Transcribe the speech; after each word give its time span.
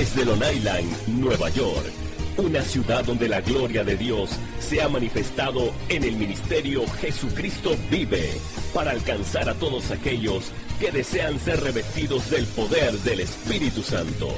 desde 0.00 0.24
Long 0.24 0.42
Island, 0.42 1.08
Nueva 1.08 1.50
York, 1.50 1.92
una 2.38 2.62
ciudad 2.62 3.04
donde 3.04 3.28
la 3.28 3.42
gloria 3.42 3.84
de 3.84 3.98
Dios 3.98 4.30
se 4.58 4.80
ha 4.80 4.88
manifestado 4.88 5.74
en 5.90 6.04
el 6.04 6.16
ministerio 6.16 6.86
Jesucristo 7.02 7.76
vive, 7.90 8.30
para 8.72 8.92
alcanzar 8.92 9.50
a 9.50 9.54
todos 9.56 9.90
aquellos 9.90 10.52
que 10.80 10.90
desean 10.90 11.38
ser 11.38 11.60
revestidos 11.60 12.30
del 12.30 12.46
poder 12.46 12.92
del 13.00 13.20
Espíritu 13.20 13.82
Santo. 13.82 14.32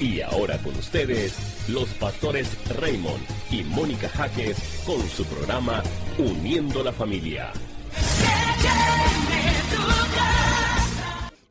Y 0.00 0.20
ahora 0.20 0.58
con 0.58 0.74
ustedes, 0.74 1.34
los 1.68 1.88
pastores 1.90 2.48
Raymond 2.80 3.22
y 3.52 3.62
Mónica 3.62 4.08
Jaques 4.08 4.56
con 4.84 5.00
su 5.08 5.24
programa 5.26 5.80
Uniendo 6.18 6.82
la 6.82 6.92
Familia. 6.92 7.52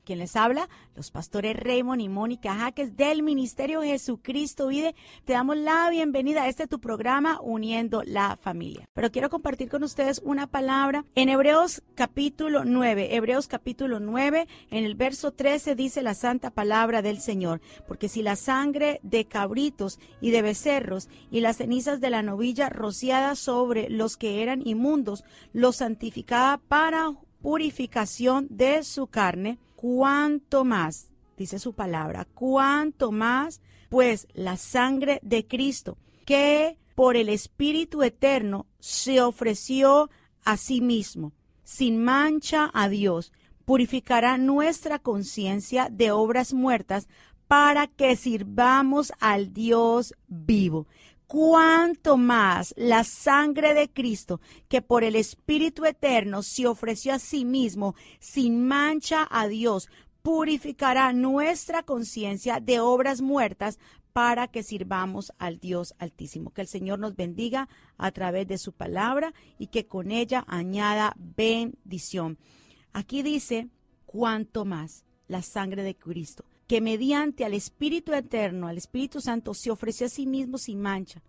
Quien 0.04 0.20
les 0.20 0.36
habla, 0.36 0.68
los 0.96 1.12
pastores 1.12 1.56
Raymond 1.56 2.02
y 2.02 2.10
Mónica 2.10 2.56
Jaques 2.56 2.98
del 2.98 3.24
Ministerio 3.24 3.82
Jesucristo 3.82 4.68
Vive. 4.68 4.96
Te 5.24 5.32
damos 5.32 5.56
la 5.56 5.90
bienvenida 5.90 6.44
a 6.44 6.50
este 6.50 6.68
tu 6.68 6.82
programa 6.82 7.40
Uniendo 7.42 8.04
la 8.04 8.36
Familia. 8.36 8.90
Pero 8.94 9.12
quiero 9.12 9.30
compartir 9.30 9.70
con 9.70 9.82
ustedes 9.82 10.20
una 10.26 10.48
palabra 10.48 11.06
en 11.16 11.30
Hebreos 11.30 11.84
capítulo 11.96 12.66
9. 12.66 13.16
Hebreos 13.16 13.48
capítulo 13.48 14.02
9, 14.02 14.46
en 14.72 14.84
el 14.84 14.96
verso 14.96 15.32
13 15.32 15.76
dice 15.76 16.02
la 16.02 16.16
santa 16.16 16.50
palabra 16.50 17.02
del 17.02 17.22
Señor. 17.22 17.62
Porque 17.88 18.10
si 18.10 18.24
la 18.24 18.36
sangre 18.36 19.00
de 19.04 19.24
cabritos 19.24 20.00
y 20.20 20.32
de 20.32 20.42
becerros 20.42 21.08
y 21.32 21.40
las 21.40 21.58
cenizas 21.58 22.02
de 22.02 22.10
la 22.10 22.24
novilla 22.24 22.68
rociadas 22.68 23.40
sobre 23.40 23.90
los 23.90 24.18
que 24.18 24.44
eran 24.44 24.68
inmundos 24.68 25.24
los 25.54 25.78
santificaba 25.78 26.58
para 26.58 27.14
purificación 27.42 28.48
de 28.50 28.84
su 28.84 29.08
carne, 29.08 29.60
cuánto 29.84 30.64
más, 30.64 31.12
dice 31.36 31.60
su 31.60 31.74
palabra, 31.74 32.26
cuánto 32.34 33.12
más, 33.12 33.60
pues 33.90 34.30
la 34.34 34.56
sangre 34.56 35.20
de 35.24 35.46
Cristo, 35.46 35.98
que 36.26 36.78
por 36.96 37.18
el 37.18 37.28
Espíritu 37.28 38.02
Eterno 38.02 38.66
se 38.80 39.20
ofreció 39.20 40.10
a 40.46 40.56
sí 40.56 40.80
mismo, 40.80 41.34
sin 41.66 42.02
mancha 42.02 42.72
a 42.74 42.88
Dios, 42.88 43.34
purificará 43.66 44.38
nuestra 44.38 45.00
conciencia 45.00 45.90
de 45.92 46.12
obras 46.12 46.54
muertas 46.54 47.10
para 47.50 47.88
que 47.88 48.16
sirvamos 48.16 49.12
al 49.20 49.52
Dios 49.52 50.14
vivo 50.30 50.88
cuánto 51.28 52.18
más 52.18 52.74
la 52.78 53.04
sangre 53.04 53.74
de 53.74 53.90
Cristo, 53.90 54.40
que 54.68 54.82
por 54.82 55.04
el 55.04 55.16
Espíritu 55.16 55.86
Eterno 55.86 56.44
se 56.44 56.68
ofreció 56.68 57.14
a 57.14 57.20
sí 57.20 57.46
mismo 57.46 57.96
sin 58.20 58.68
mancha 58.68 59.28
a 59.30 59.48
Dios, 59.48 59.90
purificará 60.22 61.12
nuestra 61.14 61.84
conciencia 61.84 62.60
de 62.60 62.80
obras 62.80 63.22
muertas 63.22 63.80
para 64.14 64.48
que 64.48 64.64
sirvamos 64.64 65.34
al 65.40 65.60
Dios 65.60 65.96
Altísimo. 65.98 66.52
Que 66.52 66.62
el 66.62 66.68
Señor 66.68 67.00
nos 67.00 67.16
bendiga 67.16 67.68
a 67.98 68.12
través 68.12 68.48
de 68.48 68.58
su 68.58 68.72
palabra 68.72 69.34
y 69.58 69.68
que 69.68 69.88
con 69.88 70.12
ella 70.12 70.46
añada 70.48 71.16
bendición. 71.18 72.38
Aquí 72.94 73.24
dice, 73.24 73.70
cuánto 74.06 74.66
más 74.66 75.04
la 75.28 75.42
sangre 75.42 75.82
de 75.82 75.96
Cristo 75.96 76.46
que 76.68 76.82
mediante 76.82 77.46
al 77.46 77.54
Espíritu 77.54 78.14
Eterno, 78.14 78.68
al 78.68 78.78
Espíritu 78.78 79.22
Santo, 79.22 79.54
se 79.54 79.72
ofreció 79.72 80.08
a 80.08 80.10
sí 80.10 80.26
mismo 80.26 80.58
sin 80.58 80.82
mancha. 80.82 81.22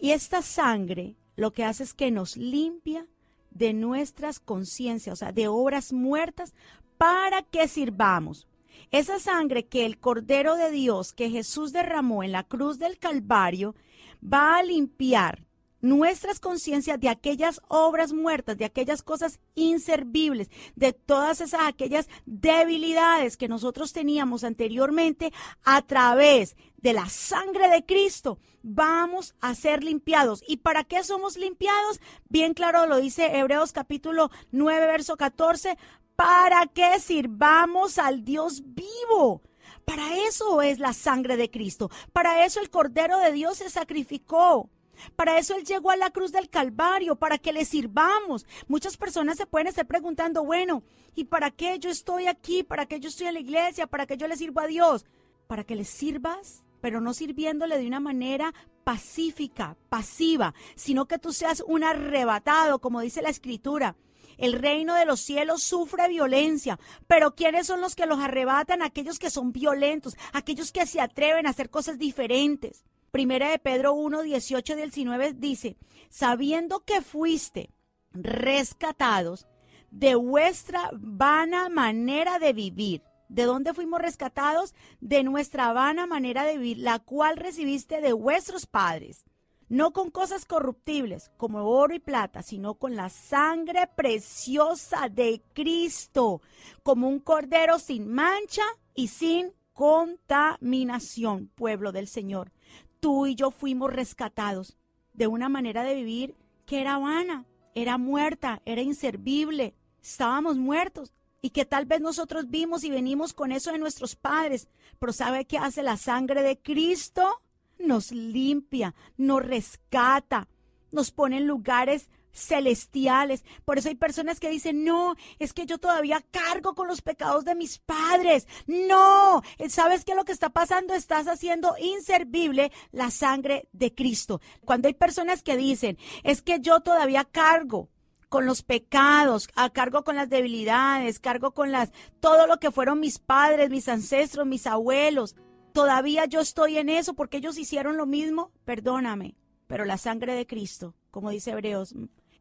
Y 0.00 0.10
esta 0.10 0.42
sangre 0.42 1.16
lo 1.36 1.52
que 1.52 1.64
hace 1.64 1.84
es 1.84 1.94
que 1.94 2.10
nos 2.10 2.36
limpia 2.36 3.06
de 3.50 3.72
nuestras 3.72 4.38
conciencias, 4.38 5.14
o 5.14 5.16
sea, 5.16 5.32
de 5.32 5.48
obras 5.48 5.92
muertas, 5.92 6.54
para 6.98 7.42
que 7.42 7.68
sirvamos. 7.68 8.46
Esa 8.90 9.18
sangre 9.18 9.66
que 9.66 9.84
el 9.84 9.98
Cordero 9.98 10.56
de 10.56 10.70
Dios, 10.70 11.12
que 11.12 11.30
Jesús 11.30 11.72
derramó 11.72 12.22
en 12.22 12.32
la 12.32 12.44
cruz 12.44 12.78
del 12.78 12.98
Calvario, 12.98 13.74
va 14.22 14.58
a 14.58 14.62
limpiar 14.62 15.44
nuestras 15.80 16.40
conciencias 16.40 16.98
de 17.00 17.08
aquellas 17.08 17.60
obras 17.68 18.12
muertas, 18.12 18.56
de 18.58 18.64
aquellas 18.64 19.02
cosas 19.02 19.40
inservibles, 19.54 20.50
de 20.74 20.92
todas 20.92 21.40
esas 21.40 21.60
aquellas 21.66 22.08
debilidades 22.24 23.36
que 23.36 23.48
nosotros 23.48 23.92
teníamos 23.92 24.44
anteriormente 24.44 25.32
a 25.64 25.82
través 25.82 26.56
de 26.78 26.92
la 26.92 27.08
sangre 27.08 27.68
de 27.68 27.84
Cristo, 27.84 28.38
vamos 28.62 29.34
a 29.40 29.54
ser 29.54 29.84
limpiados. 29.84 30.42
¿Y 30.46 30.58
para 30.58 30.84
qué 30.84 31.02
somos 31.04 31.36
limpiados? 31.36 32.00
Bien 32.28 32.54
claro 32.54 32.86
lo 32.86 32.98
dice 32.98 33.38
Hebreos 33.38 33.72
capítulo 33.72 34.30
9, 34.52 34.86
verso 34.86 35.16
14, 35.16 35.76
para 36.16 36.66
que 36.66 36.98
sirvamos 36.98 37.98
al 37.98 38.24
Dios 38.24 38.62
vivo. 38.64 39.42
Para 39.84 40.16
eso 40.26 40.62
es 40.62 40.80
la 40.80 40.92
sangre 40.92 41.36
de 41.36 41.50
Cristo. 41.50 41.90
Para 42.12 42.44
eso 42.44 42.60
el 42.60 42.70
Cordero 42.70 43.18
de 43.18 43.32
Dios 43.32 43.58
se 43.58 43.70
sacrificó. 43.70 44.68
Para 45.14 45.38
eso 45.38 45.54
Él 45.56 45.64
llegó 45.64 45.90
a 45.90 45.96
la 45.96 46.10
cruz 46.10 46.32
del 46.32 46.48
Calvario, 46.48 47.16
para 47.16 47.38
que 47.38 47.52
le 47.52 47.64
sirvamos. 47.64 48.46
Muchas 48.68 48.96
personas 48.96 49.36
se 49.36 49.46
pueden 49.46 49.68
estar 49.68 49.86
preguntando, 49.86 50.44
bueno, 50.44 50.82
¿y 51.14 51.24
para 51.24 51.50
qué 51.50 51.78
yo 51.78 51.90
estoy 51.90 52.26
aquí? 52.26 52.62
¿Para 52.62 52.86
qué 52.86 53.00
yo 53.00 53.08
estoy 53.08 53.28
en 53.28 53.34
la 53.34 53.40
iglesia? 53.40 53.86
¿Para 53.86 54.06
qué 54.06 54.16
yo 54.16 54.28
le 54.28 54.36
sirvo 54.36 54.60
a 54.60 54.66
Dios? 54.66 55.06
Para 55.46 55.64
que 55.64 55.76
le 55.76 55.84
sirvas, 55.84 56.64
pero 56.80 57.00
no 57.00 57.14
sirviéndole 57.14 57.78
de 57.78 57.86
una 57.86 58.00
manera 58.00 58.54
pacífica, 58.84 59.76
pasiva, 59.88 60.54
sino 60.76 61.06
que 61.06 61.18
tú 61.18 61.32
seas 61.32 61.62
un 61.66 61.82
arrebatado, 61.82 62.78
como 62.78 63.00
dice 63.00 63.22
la 63.22 63.30
Escritura. 63.30 63.96
El 64.38 64.52
reino 64.52 64.94
de 64.94 65.06
los 65.06 65.20
cielos 65.20 65.62
sufre 65.62 66.08
violencia, 66.08 66.78
pero 67.06 67.34
¿quiénes 67.34 67.66
son 67.66 67.80
los 67.80 67.96
que 67.96 68.06
los 68.06 68.18
arrebatan? 68.18 68.82
Aquellos 68.82 69.18
que 69.18 69.30
son 69.30 69.52
violentos, 69.52 70.16
aquellos 70.32 70.72
que 70.72 70.86
se 70.86 71.00
atreven 71.00 71.46
a 71.46 71.50
hacer 71.50 71.70
cosas 71.70 71.98
diferentes. 71.98 72.84
Primera 73.16 73.48
de 73.48 73.58
Pedro 73.58 73.94
1, 73.94 74.24
18 74.24 74.76
19 74.76 75.32
dice, 75.32 75.78
sabiendo 76.10 76.80
que 76.80 77.00
fuiste 77.00 77.70
rescatados 78.12 79.46
de 79.90 80.16
vuestra 80.16 80.90
vana 80.92 81.70
manera 81.70 82.38
de 82.38 82.52
vivir. 82.52 83.02
¿De 83.30 83.44
dónde 83.44 83.72
fuimos 83.72 84.02
rescatados? 84.02 84.74
De 85.00 85.22
nuestra 85.22 85.72
vana 85.72 86.06
manera 86.06 86.44
de 86.44 86.58
vivir, 86.58 86.76
la 86.80 86.98
cual 86.98 87.38
recibiste 87.38 88.02
de 88.02 88.12
vuestros 88.12 88.66
padres. 88.66 89.24
No 89.70 89.94
con 89.94 90.10
cosas 90.10 90.44
corruptibles 90.44 91.30
como 91.38 91.64
oro 91.64 91.94
y 91.94 92.00
plata, 92.00 92.42
sino 92.42 92.74
con 92.74 92.96
la 92.96 93.08
sangre 93.08 93.88
preciosa 93.96 95.08
de 95.08 95.40
Cristo, 95.54 96.42
como 96.82 97.08
un 97.08 97.20
cordero 97.20 97.78
sin 97.78 98.12
mancha 98.12 98.64
y 98.94 99.08
sin 99.08 99.54
contaminación, 99.72 101.46
pueblo 101.54 101.92
del 101.92 102.08
Señor 102.08 102.52
tú 103.00 103.26
y 103.26 103.34
yo 103.34 103.50
fuimos 103.50 103.92
rescatados 103.92 104.76
de 105.12 105.26
una 105.26 105.48
manera 105.48 105.82
de 105.82 105.94
vivir 105.94 106.34
que 106.66 106.80
era 106.80 106.98
vana, 106.98 107.46
era 107.74 107.98
muerta, 107.98 108.60
era 108.64 108.82
inservible, 108.82 109.74
estábamos 110.02 110.56
muertos 110.56 111.12
y 111.42 111.50
que 111.50 111.64
tal 111.64 111.86
vez 111.86 112.00
nosotros 112.00 112.48
vimos 112.48 112.84
y 112.84 112.90
venimos 112.90 113.32
con 113.32 113.52
eso 113.52 113.72
de 113.72 113.78
nuestros 113.78 114.16
padres, 114.16 114.68
pero 114.98 115.12
¿sabe 115.12 115.44
qué 115.44 115.58
hace 115.58 115.82
la 115.82 115.96
sangre 115.96 116.42
de 116.42 116.58
Cristo? 116.58 117.42
Nos 117.78 118.10
limpia, 118.10 118.94
nos 119.16 119.44
rescata, 119.44 120.48
nos 120.90 121.12
pone 121.12 121.36
en 121.38 121.46
lugares 121.46 122.10
celestiales. 122.36 123.44
Por 123.64 123.78
eso 123.78 123.88
hay 123.88 123.94
personas 123.94 124.40
que 124.40 124.50
dicen, 124.50 124.84
no, 124.84 125.16
es 125.38 125.52
que 125.52 125.66
yo 125.66 125.78
todavía 125.78 126.24
cargo 126.30 126.74
con 126.74 126.86
los 126.86 127.02
pecados 127.02 127.44
de 127.44 127.54
mis 127.54 127.78
padres. 127.78 128.46
No, 128.66 129.42
¿sabes 129.68 130.04
qué 130.04 130.14
lo 130.14 130.24
que 130.24 130.32
está 130.32 130.50
pasando? 130.50 130.94
Estás 130.94 131.26
haciendo 131.26 131.74
inservible 131.80 132.70
la 132.92 133.10
sangre 133.10 133.68
de 133.72 133.94
Cristo. 133.94 134.40
Cuando 134.64 134.88
hay 134.88 134.94
personas 134.94 135.42
que 135.42 135.56
dicen, 135.56 135.98
es 136.22 136.42
que 136.42 136.60
yo 136.60 136.80
todavía 136.80 137.24
cargo 137.24 137.88
con 138.28 138.46
los 138.46 138.62
pecados, 138.62 139.48
a 139.54 139.70
cargo 139.70 140.04
con 140.04 140.16
las 140.16 140.28
debilidades, 140.28 141.20
cargo 141.20 141.52
con 141.52 141.72
las 141.72 141.92
todo 142.20 142.46
lo 142.46 142.58
que 142.58 142.70
fueron 142.70 143.00
mis 143.00 143.18
padres, 143.18 143.70
mis 143.70 143.88
ancestros, 143.88 144.46
mis 144.46 144.66
abuelos. 144.66 145.36
Todavía 145.72 146.24
yo 146.24 146.40
estoy 146.40 146.78
en 146.78 146.88
eso 146.88 147.14
porque 147.14 147.38
ellos 147.38 147.58
hicieron 147.58 147.96
lo 147.96 148.06
mismo. 148.06 148.50
Perdóname, 148.64 149.36
pero 149.66 149.84
la 149.84 149.98
sangre 149.98 150.34
de 150.34 150.46
Cristo, 150.46 150.94
como 151.10 151.30
dice 151.30 151.52
Hebreos, 151.52 151.94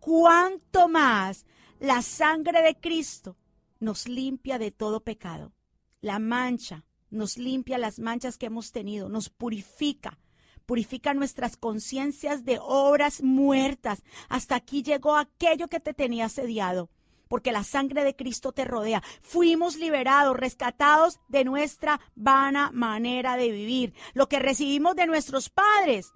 cuánto 0.06 0.88
más 0.88 1.48
la 1.80 2.04
sangre 2.04 2.62
de 2.62 2.75
Cristo 2.75 3.38
nos 3.80 4.07
limpia 4.07 4.60
de 4.60 4.69
todo 4.69 5.04
pecado. 5.04 5.52
La 6.00 6.19
mancha 6.19 6.86
nos 7.10 7.40
limpia 7.40 7.80
las 7.80 7.98
manchas 7.98 8.38
que 8.38 8.46
hemos 8.46 8.72
tenido, 8.72 9.10
nos 9.10 9.31
purifica, 9.31 10.19
purifica 10.68 11.16
nuestras 11.16 11.57
conciencias 11.57 12.46
de 12.46 12.60
obras 12.62 13.24
muertas. 13.24 14.04
Hasta 14.30 14.54
aquí 14.54 14.84
llegó 14.84 15.16
aquello 15.16 15.69
que 15.69 15.80
te 15.80 15.96
tenía 15.96 16.30
sediado, 16.30 16.92
porque 17.28 17.51
la 17.51 17.63
sangre 17.63 18.04
de 18.04 18.16
Cristo 18.16 18.51
te 18.51 18.63
rodea. 18.63 19.01
Fuimos 19.24 19.75
liberados, 19.75 20.38
rescatados 20.38 21.19
de 21.30 21.46
nuestra 21.46 22.00
vana 22.13 22.69
manera 22.72 23.38
de 23.38 23.50
vivir, 23.50 23.96
lo 24.13 24.30
que 24.30 24.38
recibimos 24.38 24.96
de 24.96 25.08
nuestros 25.08 25.50
padres. 25.50 26.12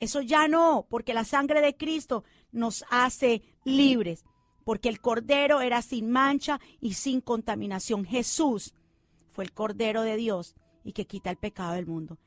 Eso 0.00 0.20
ya 0.20 0.48
no, 0.48 0.86
porque 0.88 1.14
la 1.14 1.24
sangre 1.24 1.60
de 1.60 1.76
Cristo 1.76 2.24
nos 2.52 2.84
hace 2.90 3.42
libres, 3.64 4.24
porque 4.64 4.88
el 4.88 5.00
Cordero 5.00 5.60
era 5.60 5.82
sin 5.82 6.10
mancha 6.10 6.60
y 6.80 6.94
sin 6.94 7.20
contaminación. 7.20 8.04
Jesús 8.04 8.74
fue 9.30 9.44
el 9.44 9.52
Cordero 9.52 10.02
de 10.02 10.16
Dios 10.16 10.54
y 10.84 10.92
que 10.92 11.06
quita 11.06 11.30
el 11.30 11.36
pecado 11.36 11.74
del 11.74 11.86
mundo. 11.86 12.18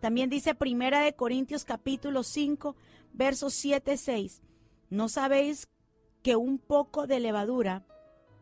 También 0.00 0.30
dice 0.30 0.54
Primera 0.54 1.00
de 1.00 1.14
Corintios 1.14 1.64
capítulo 1.64 2.22
5, 2.22 2.76
versos 3.12 3.54
7, 3.54 3.96
6. 3.96 4.42
¿No 4.90 5.08
sabéis 5.08 5.68
que 6.22 6.36
un 6.36 6.58
poco 6.58 7.06
de 7.06 7.18
levadura 7.18 7.84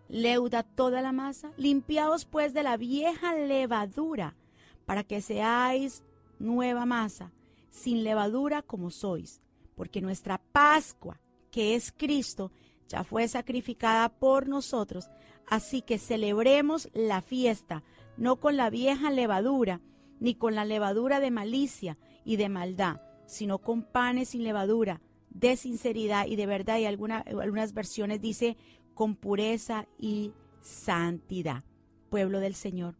leuda 0.09 0.62
toda 0.62 1.00
la 1.00 1.12
masa? 1.12 1.53
Limpiaos 1.56 2.25
pues 2.25 2.55
de 2.55 2.62
la 2.62 2.77
vieja 2.77 3.35
levadura 3.35 4.37
para 4.85 5.05
que 5.05 5.20
seáis 5.20 6.03
nueva 6.38 6.85
masa, 6.87 7.32
sin 7.75 8.05
levadura 8.05 8.62
como 8.62 8.91
sois, 8.91 9.43
porque 9.75 10.00
nuestra 10.00 10.41
Pascua, 10.53 11.21
que 11.50 11.75
es 11.75 11.91
Cristo, 11.91 12.53
ya 12.88 13.03
fue 13.03 13.26
sacrificada 13.26 14.09
por 14.09 14.47
nosotros, 14.47 15.11
así 15.49 15.82
que 15.82 15.99
celebremos 15.99 16.88
la 16.94 17.21
fiesta, 17.21 17.82
no 18.17 18.37
con 18.37 18.56
la 18.56 18.71
vieja 18.71 19.11
levadura, 19.11 19.81
ni 20.21 20.37
con 20.37 20.55
la 20.55 20.65
levadura 20.65 21.19
de 21.19 21.32
malicia 21.32 21.99
y 22.25 22.37
de 22.37 22.49
maldad, 22.49 23.00
sino 23.26 23.59
con 23.59 23.82
panes 23.82 24.29
sin 24.31 24.44
levadura, 24.44 25.00
de 25.31 25.56
sinceridad 25.56 26.27
y 26.27 26.37
de 26.37 26.47
verdad, 26.47 26.79
y 26.79 26.85
algunas 26.85 27.75
versiones 27.75 28.20
dice 28.20 28.56
con 28.94 29.17
pureza 29.17 29.88
y 29.99 30.32
santidad. 30.62 31.65
Pueblo 32.09 32.38
del 32.38 32.55
Señor, 32.55 32.94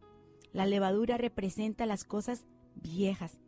la 0.53 0.67
levadura 0.67 1.17
representa 1.17 1.87
las 1.87 2.03
cosas 2.03 2.44
viejas, 2.75 3.38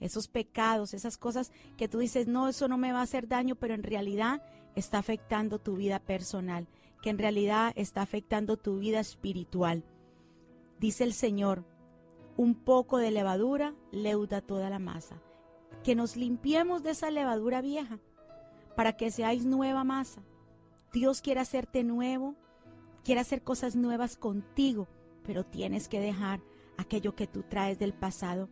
esos 0.00 0.28
pecados, 0.28 0.94
esas 0.94 1.16
cosas 1.16 1.52
que 1.76 1.88
tú 1.88 1.98
dices, 1.98 2.26
no, 2.26 2.48
eso 2.48 2.68
no 2.68 2.78
me 2.78 2.92
va 2.92 3.00
a 3.00 3.04
hacer 3.04 3.28
daño, 3.28 3.54
pero 3.54 3.74
en 3.74 3.82
realidad 3.82 4.42
está 4.74 4.98
afectando 4.98 5.58
tu 5.58 5.76
vida 5.76 5.98
personal, 5.98 6.66
que 7.02 7.10
en 7.10 7.18
realidad 7.18 7.72
está 7.76 8.02
afectando 8.02 8.56
tu 8.56 8.78
vida 8.78 9.00
espiritual. 9.00 9.84
Dice 10.78 11.04
el 11.04 11.12
Señor, 11.12 11.64
un 12.36 12.54
poco 12.54 12.98
de 12.98 13.10
levadura 13.10 13.74
leuda 13.92 14.40
toda 14.40 14.70
la 14.70 14.78
masa. 14.78 15.20
Que 15.84 15.94
nos 15.94 16.16
limpiemos 16.16 16.82
de 16.82 16.90
esa 16.90 17.10
levadura 17.10 17.60
vieja 17.60 17.98
para 18.76 18.96
que 18.96 19.10
seáis 19.10 19.44
nueva 19.44 19.84
masa. 19.84 20.22
Dios 20.92 21.20
quiere 21.20 21.40
hacerte 21.40 21.84
nuevo, 21.84 22.34
quiere 23.04 23.20
hacer 23.20 23.42
cosas 23.42 23.76
nuevas 23.76 24.16
contigo, 24.16 24.88
pero 25.22 25.44
tienes 25.44 25.88
que 25.88 26.00
dejar 26.00 26.40
aquello 26.78 27.14
que 27.14 27.26
tú 27.26 27.42
traes 27.42 27.78
del 27.78 27.92
pasado, 27.92 28.48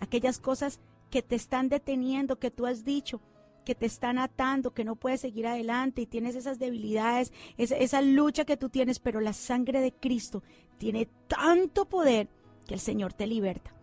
aquellas 0.00 0.38
cosas 0.38 0.80
que 1.10 1.22
te 1.22 1.34
están 1.34 1.68
deteniendo, 1.68 2.38
que 2.38 2.50
tú 2.50 2.66
has 2.66 2.84
dicho, 2.84 3.20
que 3.64 3.74
te 3.74 3.86
están 3.86 4.18
atando, 4.18 4.72
que 4.72 4.84
no 4.84 4.96
puedes 4.96 5.20
seguir 5.20 5.46
adelante 5.46 6.02
y 6.02 6.06
tienes 6.06 6.34
esas 6.34 6.58
debilidades, 6.58 7.32
esa, 7.58 8.00
lucha 8.00 8.44
que 8.44 8.56
tú 8.56 8.70
tienes, 8.70 8.98
pero 8.98 9.20
la 9.20 9.32
sangre 9.32 9.80
de 9.80 9.92
Cristo 9.92 10.42
tiene 10.78 11.06
tanto 11.26 11.86
poder 11.86 12.28
que 12.66 12.74
el 12.74 12.80
Señor 12.80 13.12
te 13.12 13.26
liberta. 13.26 13.74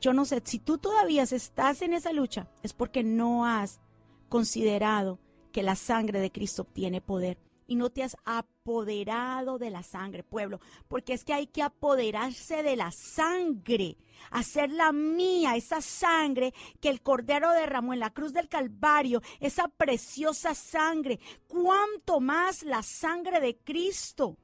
Yo 0.00 0.12
no 0.12 0.24
sé, 0.24 0.42
si 0.44 0.58
tú 0.58 0.78
todavía 0.78 1.22
estás 1.22 1.82
en 1.82 1.92
esa 1.92 2.12
lucha, 2.12 2.48
es 2.62 2.72
porque 2.72 3.04
no 3.04 3.46
has 3.46 3.80
considerado 4.28 5.18
que 5.52 5.62
la 5.62 5.76
sangre 5.76 6.20
de 6.20 6.30
Cristo 6.30 6.64
tiene 6.64 7.00
poder 7.00 7.38
y 7.68 7.76
no 7.76 7.90
te 7.90 8.02
has 8.02 8.16
apoderado 8.24 9.58
de 9.58 9.70
la 9.70 9.84
sangre, 9.84 10.24
pueblo, 10.24 10.58
porque 10.88 11.12
es 11.12 11.24
que 11.24 11.34
hay 11.34 11.46
que 11.46 11.62
apoderarse 11.62 12.64
de 12.64 12.74
la 12.74 12.90
sangre, 12.90 13.98
hacerla 14.32 14.90
mía, 14.90 15.54
esa 15.54 15.80
sangre 15.80 16.52
que 16.80 16.88
el 16.88 17.02
Cordero 17.02 17.52
derramó 17.52 17.92
en 17.92 18.00
la 18.00 18.12
cruz 18.12 18.32
del 18.32 18.48
Calvario, 18.48 19.22
esa 19.38 19.68
preciosa 19.68 20.54
sangre, 20.54 21.20
cuánto 21.46 22.18
más 22.18 22.64
la 22.64 22.82
sangre 22.82 23.38
de 23.38 23.58
Cristo, 23.58 24.38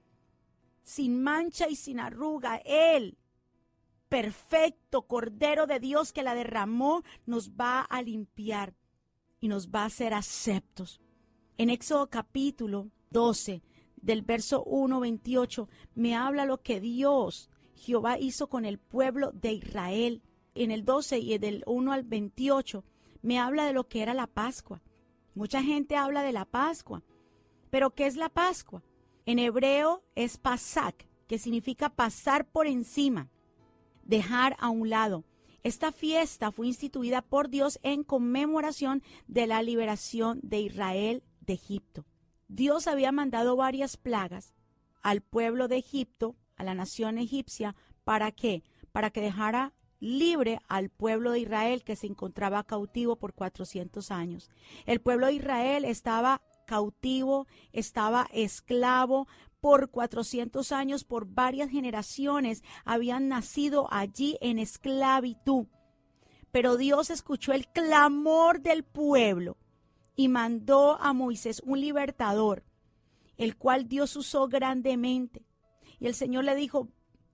sin 0.84 1.22
mancha 1.22 1.66
y 1.68 1.74
sin 1.74 1.98
arruga, 1.98 2.60
Él 2.64 3.18
perfecto 4.14 5.08
Cordero 5.08 5.66
de 5.66 5.80
Dios 5.80 6.12
que 6.12 6.22
la 6.22 6.36
derramó, 6.36 7.02
nos 7.26 7.50
va 7.50 7.80
a 7.80 8.00
limpiar 8.00 8.76
y 9.40 9.48
nos 9.48 9.70
va 9.70 9.82
a 9.82 9.86
hacer 9.86 10.14
aceptos. 10.14 11.00
En 11.58 11.68
Éxodo 11.68 12.08
capítulo 12.10 12.90
12, 13.10 13.62
del 13.96 14.22
verso 14.22 14.62
1, 14.64 15.00
28, 15.00 15.68
me 15.94 16.14
habla 16.14 16.44
lo 16.44 16.60
que 16.62 16.80
Dios, 16.80 17.50
Jehová, 17.74 18.18
hizo 18.18 18.48
con 18.48 18.64
el 18.64 18.78
pueblo 18.78 19.32
de 19.32 19.52
Israel. 19.52 20.22
En 20.54 20.70
el 20.70 20.84
12 20.84 21.18
y 21.18 21.38
del 21.38 21.64
1 21.66 21.92
al 21.92 22.04
28, 22.04 22.84
me 23.22 23.38
habla 23.38 23.66
de 23.66 23.72
lo 23.72 23.88
que 23.88 24.02
era 24.02 24.14
la 24.14 24.26
Pascua. 24.26 24.82
Mucha 25.34 25.62
gente 25.62 25.96
habla 25.96 26.22
de 26.22 26.32
la 26.32 26.44
Pascua. 26.44 27.02
Pero 27.70 27.90
¿qué 27.94 28.06
es 28.06 28.16
la 28.16 28.28
Pascua? 28.28 28.82
En 29.26 29.38
hebreo 29.38 30.04
es 30.14 30.36
pasak, 30.36 31.06
que 31.26 31.38
significa 31.38 31.88
pasar 31.88 32.46
por 32.46 32.66
encima 32.66 33.30
dejar 34.04 34.56
a 34.60 34.68
un 34.68 34.90
lado. 34.90 35.24
Esta 35.62 35.92
fiesta 35.92 36.52
fue 36.52 36.66
instituida 36.66 37.22
por 37.22 37.48
Dios 37.48 37.78
en 37.82 38.04
conmemoración 38.04 39.02
de 39.26 39.46
la 39.46 39.62
liberación 39.62 40.40
de 40.42 40.60
Israel 40.60 41.22
de 41.40 41.54
Egipto. 41.54 42.04
Dios 42.54 42.86
había 42.86 43.10
mandado 43.10 43.56
varias 43.56 43.96
plagas 43.96 44.54
al 45.02 45.22
pueblo 45.22 45.66
de 45.66 45.78
Egipto, 45.78 46.36
a 46.54 46.62
la 46.62 46.72
nación 46.72 47.18
egipcia, 47.18 47.74
¿para 48.04 48.30
qué? 48.30 48.62
Para 48.92 49.10
que 49.10 49.20
dejara 49.20 49.72
libre 49.98 50.60
al 50.68 50.88
pueblo 50.88 51.32
de 51.32 51.40
Israel 51.40 51.82
que 51.82 51.96
se 51.96 52.06
encontraba 52.06 52.62
cautivo 52.62 53.16
por 53.16 53.34
400 53.34 54.08
años. 54.12 54.50
El 54.86 55.00
pueblo 55.00 55.26
de 55.26 55.32
Israel 55.32 55.84
estaba 55.84 56.42
cautivo, 56.64 57.48
estaba 57.72 58.28
esclavo 58.32 59.26
por 59.60 59.90
400 59.90 60.70
años, 60.70 61.02
por 61.02 61.26
varias 61.26 61.70
generaciones, 61.70 62.62
habían 62.84 63.26
nacido 63.26 63.88
allí 63.90 64.38
en 64.40 64.60
esclavitud. 64.60 65.66
Pero 66.52 66.76
Dios 66.76 67.10
escuchó 67.10 67.52
el 67.52 67.66
clamor 67.66 68.60
del 68.60 68.84
pueblo 68.84 69.56
y 70.16 70.28
mandó 70.28 71.00
a 71.00 71.12
Moisés 71.12 71.60
un 71.64 71.80
libertador, 71.80 72.64
el 73.36 73.56
cual 73.56 73.88
Dios 73.88 74.16
usó 74.16 74.48
grandemente. 74.48 75.44
Y 75.98 76.06
el 76.06 76.14
Señor 76.14 76.44
le 76.44 76.54
dijo, 76.54 76.88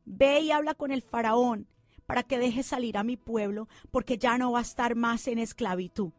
ve 0.05 0.41
y 0.41 0.51
habla 0.51 0.75
con 0.75 0.91
el 0.91 1.03
faraón 1.03 1.67
para 2.07 2.23
que 2.23 2.39
deje 2.39 2.63
salir 2.63 2.97
a 2.97 3.05
mi 3.05 3.17
pueblo, 3.17 3.69
porque 3.91 4.19
ya 4.19 4.39
no 4.39 4.53
va 4.53 4.61
a 4.61 4.63
estar 4.63 4.95
más 4.97 5.29
en 5.29 5.39
esclavitud 5.39 6.13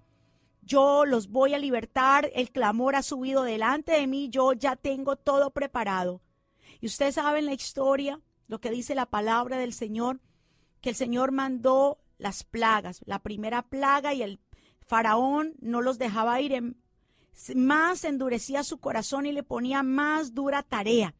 yo 0.61 1.05
los 1.05 1.29
voy 1.29 1.53
a 1.53 1.59
libertar, 1.59 2.29
el 2.33 2.51
clamor 2.51 2.95
ha 2.95 3.03
subido 3.03 3.43
delante 3.43 3.93
de 3.93 4.07
mí, 4.07 4.29
yo 4.29 4.53
ya 4.53 4.75
tengo 4.75 5.15
todo 5.15 5.51
preparado. 5.51 6.21
Y 6.79 6.85
ustedes 6.85 7.15
saben 7.15 7.45
la 7.45 7.53
historia, 7.53 8.21
lo 8.47 8.61
que 8.61 8.71
dice 8.71 8.95
la 8.95 9.07
palabra 9.07 9.57
del 9.57 9.73
Señor, 9.73 10.21
que 10.81 10.89
el 10.89 10.95
Señor 10.95 11.31
mandó 11.31 11.99
las 12.17 12.43
plagas, 12.43 13.01
la 13.05 13.19
primera 13.19 13.63
plaga 13.63 14.13
y 14.13 14.21
el 14.21 14.39
faraón 14.91 15.53
no 15.61 15.79
los 15.79 15.97
dejaba 15.99 16.41
ir, 16.41 16.51
en, 16.51 16.75
más 17.55 18.03
endurecía 18.03 18.61
su 18.61 18.81
corazón 18.81 19.25
y 19.25 19.31
le 19.31 19.41
ponía 19.41 19.83
más 19.83 20.33
dura 20.33 20.63
tarea. 20.63 21.15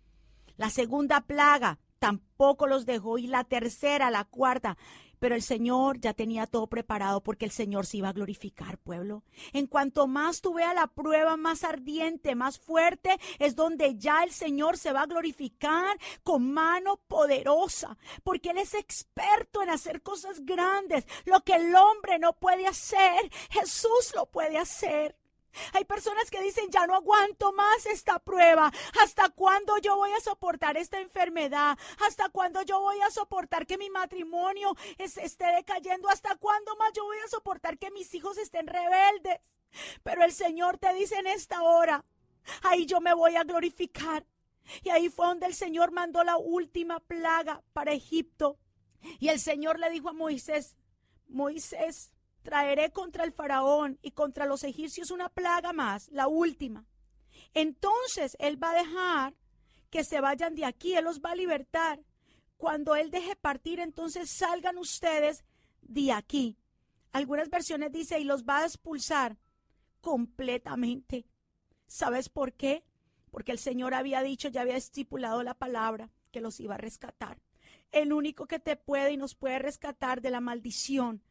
La 0.58 0.70
segunda 0.70 1.22
plaga 1.22 1.80
tampoco 1.98 2.68
los 2.68 2.86
dejó 2.86 3.18
y 3.18 3.28
la 3.28 3.46
tercera, 3.46 4.12
la 4.12 4.26
cuarta, 4.26 4.78
pero 5.22 5.36
el 5.36 5.44
Señor 5.44 6.00
ya 6.00 6.16
tenía 6.16 6.48
todo 6.48 6.66
preparado 6.66 7.22
porque 7.22 7.46
el 7.46 7.52
Señor 7.52 7.86
se 7.86 7.98
iba 7.98 8.10
a 8.10 8.14
glorificar, 8.14 8.80
pueblo. 8.80 9.24
En 9.54 9.68
cuanto 9.68 10.08
más 10.08 10.42
tú 10.42 10.56
veas 10.56 10.74
la 10.74 10.88
prueba 10.88 11.38
más 11.38 11.64
ardiente, 11.64 12.34
más 12.34 12.58
fuerte, 12.58 13.20
es 13.38 13.56
donde 13.56 14.00
ya 14.00 14.24
el 14.24 14.32
Señor 14.32 14.80
se 14.80 14.92
va 14.92 15.04
a 15.04 15.06
glorificar 15.06 15.96
con 16.24 16.52
mano 16.52 16.98
poderosa, 17.08 18.00
porque 18.24 18.50
Él 18.50 18.58
es 18.58 18.74
experto 18.74 19.62
en 19.62 19.70
hacer 19.70 20.02
cosas 20.02 20.44
grandes. 20.44 21.06
Lo 21.26 21.42
que 21.42 21.54
el 21.54 21.76
hombre 21.76 22.18
no 22.18 22.34
puede 22.34 22.66
hacer, 22.66 23.30
Jesús 23.52 24.14
lo 24.16 24.26
puede 24.26 24.58
hacer. 24.58 25.21
Hay 25.74 25.86
personas 25.86 26.30
que 26.30 26.42
dicen, 26.42 26.70
ya 26.70 26.88
no 26.88 26.96
aguanto 26.96 27.54
más 27.54 27.86
esta 27.86 28.20
prueba. 28.20 28.72
¿Hasta 29.02 29.30
cuándo 29.30 29.78
yo 29.80 29.96
voy 29.96 30.12
a 30.12 30.20
soportar 30.20 30.78
esta 30.78 31.00
enfermedad? 31.00 31.78
¿Hasta 32.06 32.30
cuándo 32.30 32.62
yo 32.64 32.80
voy 32.80 33.00
a 33.02 33.10
soportar 33.10 33.66
que 33.66 33.78
mi 33.78 33.90
matrimonio 33.90 34.76
esté 34.98 35.46
decayendo? 35.54 36.10
¿Hasta 36.10 36.36
cuándo 36.36 36.76
más 36.78 36.94
yo 36.94 37.04
voy 37.04 37.18
a 37.26 37.30
soportar 37.30 37.78
que 37.78 37.92
mis 37.92 38.14
hijos 38.14 38.38
estén 38.38 38.68
rebeldes? 38.68 39.40
Pero 40.04 40.24
el 40.24 40.32
Señor 40.32 40.78
te 40.78 40.94
dice 40.94 41.16
en 41.16 41.28
esta 41.28 41.62
hora, 41.64 42.06
ahí 42.64 42.86
yo 42.86 43.02
me 43.02 43.14
voy 43.14 43.36
a 43.36 43.44
glorificar. 43.44 44.26
Y 44.84 44.90
ahí 44.90 45.10
fue 45.10 45.28
donde 45.28 45.48
el 45.48 45.56
Señor 45.56 45.92
mandó 45.92 46.24
la 46.24 46.38
última 46.38 47.00
plaga 47.00 47.64
para 47.74 47.94
Egipto. 47.94 48.58
Y 49.20 49.30
el 49.30 49.40
Señor 49.40 49.80
le 49.80 49.90
dijo 49.90 50.10
a 50.10 50.14
Moisés, 50.14 50.78
Moisés, 51.28 52.14
traeré 52.42 52.92
contra 52.92 53.24
el 53.24 53.32
faraón 53.32 54.00
y 54.02 54.12
contra 54.12 54.46
los 54.46 54.64
egipcios 54.64 55.12
una 55.12 55.30
plaga 55.30 55.74
más, 55.74 56.10
la 56.10 56.28
última. 56.28 56.86
Entonces 57.54 58.36
él 58.40 58.62
va 58.62 58.72
a 58.72 58.84
dejar 58.84 59.34
que 59.90 60.04
se 60.04 60.22
vayan 60.22 60.56
de 60.56 60.66
aquí, 60.66 60.96
él 60.96 61.06
los 61.06 61.20
va 61.20 61.32
a 61.32 61.36
libertar. 61.36 62.02
Cuando 62.58 62.96
él 62.96 63.12
deje 63.12 63.36
partir, 63.36 63.80
entonces 63.80 64.32
salgan 64.38 64.78
ustedes 64.78 65.44
de 65.82 66.12
aquí. 66.12 66.58
Algunas 67.12 67.50
versiones 67.50 67.92
dice 67.92 68.20
y 68.20 68.24
los 68.24 68.44
va 68.46 68.60
a 68.60 68.66
expulsar 68.66 69.38
completamente. 70.00 71.26
¿Sabes 71.88 72.30
por 72.30 72.54
qué? 72.54 72.86
Porque 73.32 73.52
el 73.52 73.60
Señor 73.60 73.94
había 73.94 74.22
dicho, 74.22 74.48
ya 74.48 74.62
había 74.62 74.78
estipulado 74.78 75.44
la 75.44 75.54
palabra 75.54 76.10
que 76.32 76.42
los 76.42 76.60
iba 76.60 76.76
a 76.76 76.78
rescatar. 76.78 77.42
El 77.92 78.14
único 78.14 78.48
que 78.48 78.60
te 78.60 78.78
puede 78.78 79.12
y 79.12 79.18
nos 79.18 79.36
puede 79.36 79.60
rescatar 79.60 80.22
de 80.22 80.30
la 80.30 80.40
maldición 80.40 81.22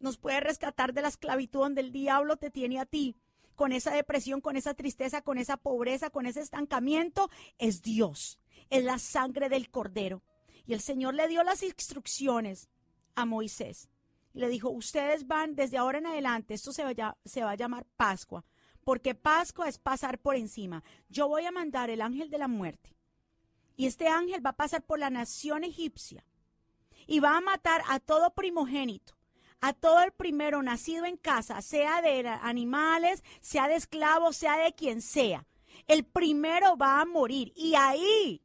nos 0.00 0.18
puede 0.18 0.40
rescatar 0.40 0.92
de 0.92 1.02
la 1.02 1.08
esclavitud 1.08 1.60
donde 1.60 1.80
el 1.80 1.92
diablo 1.92 2.36
te 2.36 2.50
tiene 2.50 2.80
a 2.80 2.86
ti, 2.86 3.16
con 3.54 3.72
esa 3.72 3.92
depresión, 3.92 4.40
con 4.40 4.56
esa 4.56 4.74
tristeza, 4.74 5.22
con 5.22 5.38
esa 5.38 5.58
pobreza, 5.58 6.10
con 6.10 6.26
ese 6.26 6.40
estancamiento, 6.40 7.30
es 7.58 7.82
Dios, 7.82 8.38
es 8.70 8.84
la 8.84 8.98
sangre 8.98 9.48
del 9.48 9.70
cordero. 9.70 10.22
Y 10.66 10.72
el 10.72 10.80
Señor 10.80 11.14
le 11.14 11.28
dio 11.28 11.42
las 11.42 11.62
instrucciones 11.62 12.70
a 13.14 13.26
Moisés. 13.26 13.90
le 14.32 14.48
dijo, 14.48 14.70
ustedes 14.70 15.26
van 15.26 15.54
desde 15.56 15.76
ahora 15.76 15.98
en 15.98 16.06
adelante, 16.06 16.54
esto 16.54 16.72
se 16.72 16.84
va, 16.84 17.18
se 17.24 17.42
va 17.42 17.50
a 17.50 17.56
llamar 17.56 17.84
Pascua, 17.96 18.44
porque 18.84 19.14
Pascua 19.14 19.68
es 19.68 19.78
pasar 19.78 20.18
por 20.18 20.36
encima. 20.36 20.82
Yo 21.08 21.28
voy 21.28 21.44
a 21.44 21.52
mandar 21.52 21.90
el 21.90 22.00
ángel 22.00 22.30
de 22.30 22.38
la 22.38 22.48
muerte. 22.48 22.96
Y 23.76 23.86
este 23.86 24.08
ángel 24.08 24.44
va 24.44 24.50
a 24.50 24.56
pasar 24.56 24.82
por 24.82 24.98
la 24.98 25.10
nación 25.10 25.64
egipcia 25.64 26.24
y 27.06 27.20
va 27.20 27.36
a 27.36 27.40
matar 27.40 27.82
a 27.88 27.98
todo 27.98 28.34
primogénito, 28.34 29.14
a 29.60 29.72
todo 29.72 30.02
el 30.02 30.12
primero 30.12 30.62
nacido 30.62 31.04
en 31.04 31.16
casa, 31.16 31.60
sea 31.62 32.02
de 32.02 32.26
animales, 32.28 33.22
sea 33.40 33.68
de 33.68 33.74
esclavos, 33.74 34.36
sea 34.36 34.56
de 34.56 34.74
quien 34.74 35.02
sea. 35.02 35.46
El 35.86 36.04
primero 36.04 36.76
va 36.76 37.00
a 37.00 37.04
morir 37.04 37.52
y 37.56 37.74
ahí 37.74 38.42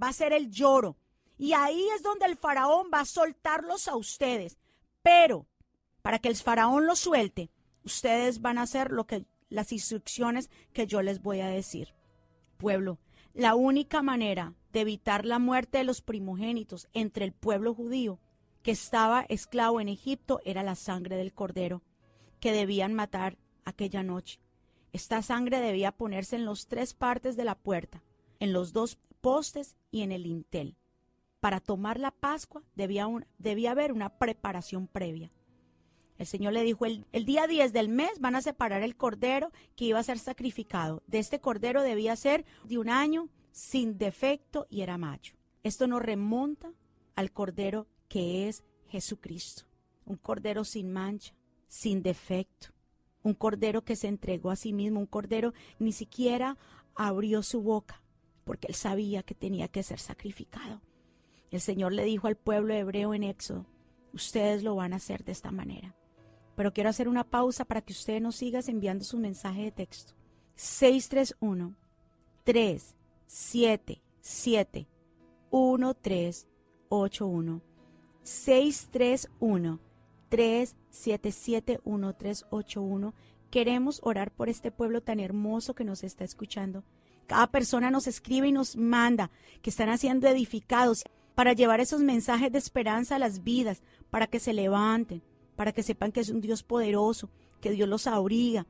va 0.00 0.08
a 0.08 0.12
ser 0.12 0.32
el 0.32 0.50
lloro. 0.50 0.96
Y 1.38 1.54
ahí 1.54 1.84
es 1.94 2.02
donde 2.02 2.26
el 2.26 2.36
faraón 2.36 2.88
va 2.92 3.00
a 3.00 3.04
soltarlos 3.04 3.88
a 3.88 3.96
ustedes. 3.96 4.58
Pero 5.02 5.46
para 6.02 6.18
que 6.18 6.28
el 6.28 6.36
faraón 6.36 6.86
los 6.86 7.00
suelte, 7.00 7.50
ustedes 7.84 8.40
van 8.40 8.58
a 8.58 8.62
hacer 8.62 8.92
lo 8.92 9.06
que 9.06 9.24
las 9.48 9.72
instrucciones 9.72 10.50
que 10.72 10.86
yo 10.86 11.02
les 11.02 11.22
voy 11.22 11.40
a 11.40 11.48
decir. 11.48 11.94
Pueblo, 12.56 12.98
la 13.34 13.54
única 13.54 14.02
manera 14.02 14.54
de 14.72 14.80
evitar 14.80 15.24
la 15.24 15.38
muerte 15.38 15.78
de 15.78 15.84
los 15.84 16.00
primogénitos 16.00 16.88
entre 16.92 17.24
el 17.24 17.32
pueblo 17.32 17.74
judío 17.74 18.18
que 18.62 18.70
estaba 18.70 19.26
esclavo 19.28 19.80
en 19.80 19.88
Egipto 19.88 20.40
era 20.44 20.62
la 20.62 20.74
sangre 20.74 21.16
del 21.16 21.32
cordero 21.32 21.82
que 22.40 22.52
debían 22.52 22.94
matar 22.94 23.36
aquella 23.64 24.02
noche. 24.02 24.40
Esta 24.92 25.22
sangre 25.22 25.60
debía 25.60 25.92
ponerse 25.92 26.36
en 26.36 26.44
las 26.44 26.66
tres 26.66 26.94
partes 26.94 27.36
de 27.36 27.44
la 27.44 27.54
puerta, 27.54 28.02
en 28.40 28.52
los 28.52 28.72
dos 28.72 28.98
postes 29.20 29.76
y 29.90 30.02
en 30.02 30.12
el 30.12 30.24
lintel. 30.24 30.76
Para 31.40 31.60
tomar 31.60 31.98
la 31.98 32.10
Pascua 32.10 32.62
debía, 32.74 33.08
debía 33.38 33.72
haber 33.72 33.92
una 33.92 34.10
preparación 34.18 34.86
previa. 34.86 35.32
El 36.18 36.26
Señor 36.26 36.52
le 36.52 36.62
dijo, 36.62 36.84
el, 36.84 37.06
el, 37.10 37.24
día 37.24 37.46
10 37.46 37.72
del 37.72 37.88
mes 37.88 38.20
van 38.20 38.36
a 38.36 38.42
separar 38.42 38.82
el 38.82 38.96
cordero 38.96 39.50
que 39.74 39.86
iba 39.86 39.98
a 39.98 40.04
ser 40.04 40.18
sacrificado. 40.18 41.02
De 41.06 41.18
este 41.18 41.40
cordero 41.40 41.82
debía 41.82 42.14
ser 42.14 42.44
de 42.64 42.78
un 42.78 42.88
año, 42.88 43.28
sin 43.50 43.98
defecto 43.98 44.66
y 44.70 44.82
era 44.82 44.98
macho. 44.98 45.34
Esto 45.62 45.86
nos 45.86 46.02
remonta 46.02 46.70
al 47.16 47.32
cordero 47.32 47.86
que 48.12 48.46
es 48.46 48.62
Jesucristo. 48.88 49.64
Un 50.04 50.16
cordero 50.16 50.64
sin 50.64 50.92
mancha, 50.92 51.34
sin 51.66 52.02
defecto. 52.02 52.68
Un 53.22 53.32
cordero 53.32 53.86
que 53.86 53.96
se 53.96 54.08
entregó 54.08 54.50
a 54.50 54.56
sí 54.56 54.74
mismo. 54.74 55.00
Un 55.00 55.06
cordero 55.06 55.54
ni 55.78 55.92
siquiera 55.92 56.58
abrió 56.94 57.42
su 57.42 57.62
boca 57.62 58.02
porque 58.44 58.66
él 58.66 58.74
sabía 58.74 59.22
que 59.22 59.34
tenía 59.34 59.68
que 59.68 59.82
ser 59.82 59.98
sacrificado. 59.98 60.82
El 61.50 61.62
Señor 61.62 61.94
le 61.94 62.04
dijo 62.04 62.26
al 62.26 62.36
pueblo 62.36 62.74
hebreo 62.74 63.14
en 63.14 63.22
Éxodo, 63.22 63.64
ustedes 64.12 64.62
lo 64.62 64.74
van 64.74 64.92
a 64.92 64.96
hacer 64.96 65.24
de 65.24 65.32
esta 65.32 65.50
manera. 65.50 65.96
Pero 66.54 66.74
quiero 66.74 66.90
hacer 66.90 67.08
una 67.08 67.24
pausa 67.24 67.64
para 67.64 67.80
que 67.80 67.94
usted 67.94 68.20
nos 68.20 68.36
siga 68.36 68.60
enviando 68.66 69.04
su 69.04 69.16
mensaje 69.16 69.62
de 69.62 69.72
texto. 69.72 70.12
631 70.54 71.74
377 72.44 74.86
1381 75.50 77.71
631 78.22 79.80
377 80.28 81.80
1381 81.84 83.14
Queremos 83.52 84.00
orar 84.02 84.30
por 84.30 84.48
este 84.48 84.70
pueblo 84.70 85.02
tan 85.02 85.20
hermoso 85.20 85.74
que 85.74 85.84
nos 85.84 86.02
está 86.04 86.24
escuchando. 86.24 86.84
Cada 87.26 87.48
persona 87.48 87.90
nos 87.90 88.06
escribe 88.06 88.48
y 88.48 88.52
nos 88.52 88.76
manda 88.76 89.30
que 89.60 89.68
están 89.68 89.96
siendo 89.98 90.26
edificados 90.26 91.04
para 91.34 91.52
llevar 91.52 91.78
esos 91.78 92.00
mensajes 92.00 92.50
de 92.50 92.56
esperanza 92.56 93.16
a 93.16 93.18
las 93.18 93.44
vidas, 93.44 93.82
para 94.08 94.26
que 94.26 94.40
se 94.40 94.54
levanten, 94.54 95.22
para 95.54 95.72
que 95.72 95.82
sepan 95.82 96.12
que 96.12 96.20
es 96.20 96.30
un 96.30 96.40
Dios 96.40 96.62
poderoso, 96.62 97.28
que 97.60 97.72
Dios 97.72 97.90
los 97.90 98.06
abriga, 98.06 98.66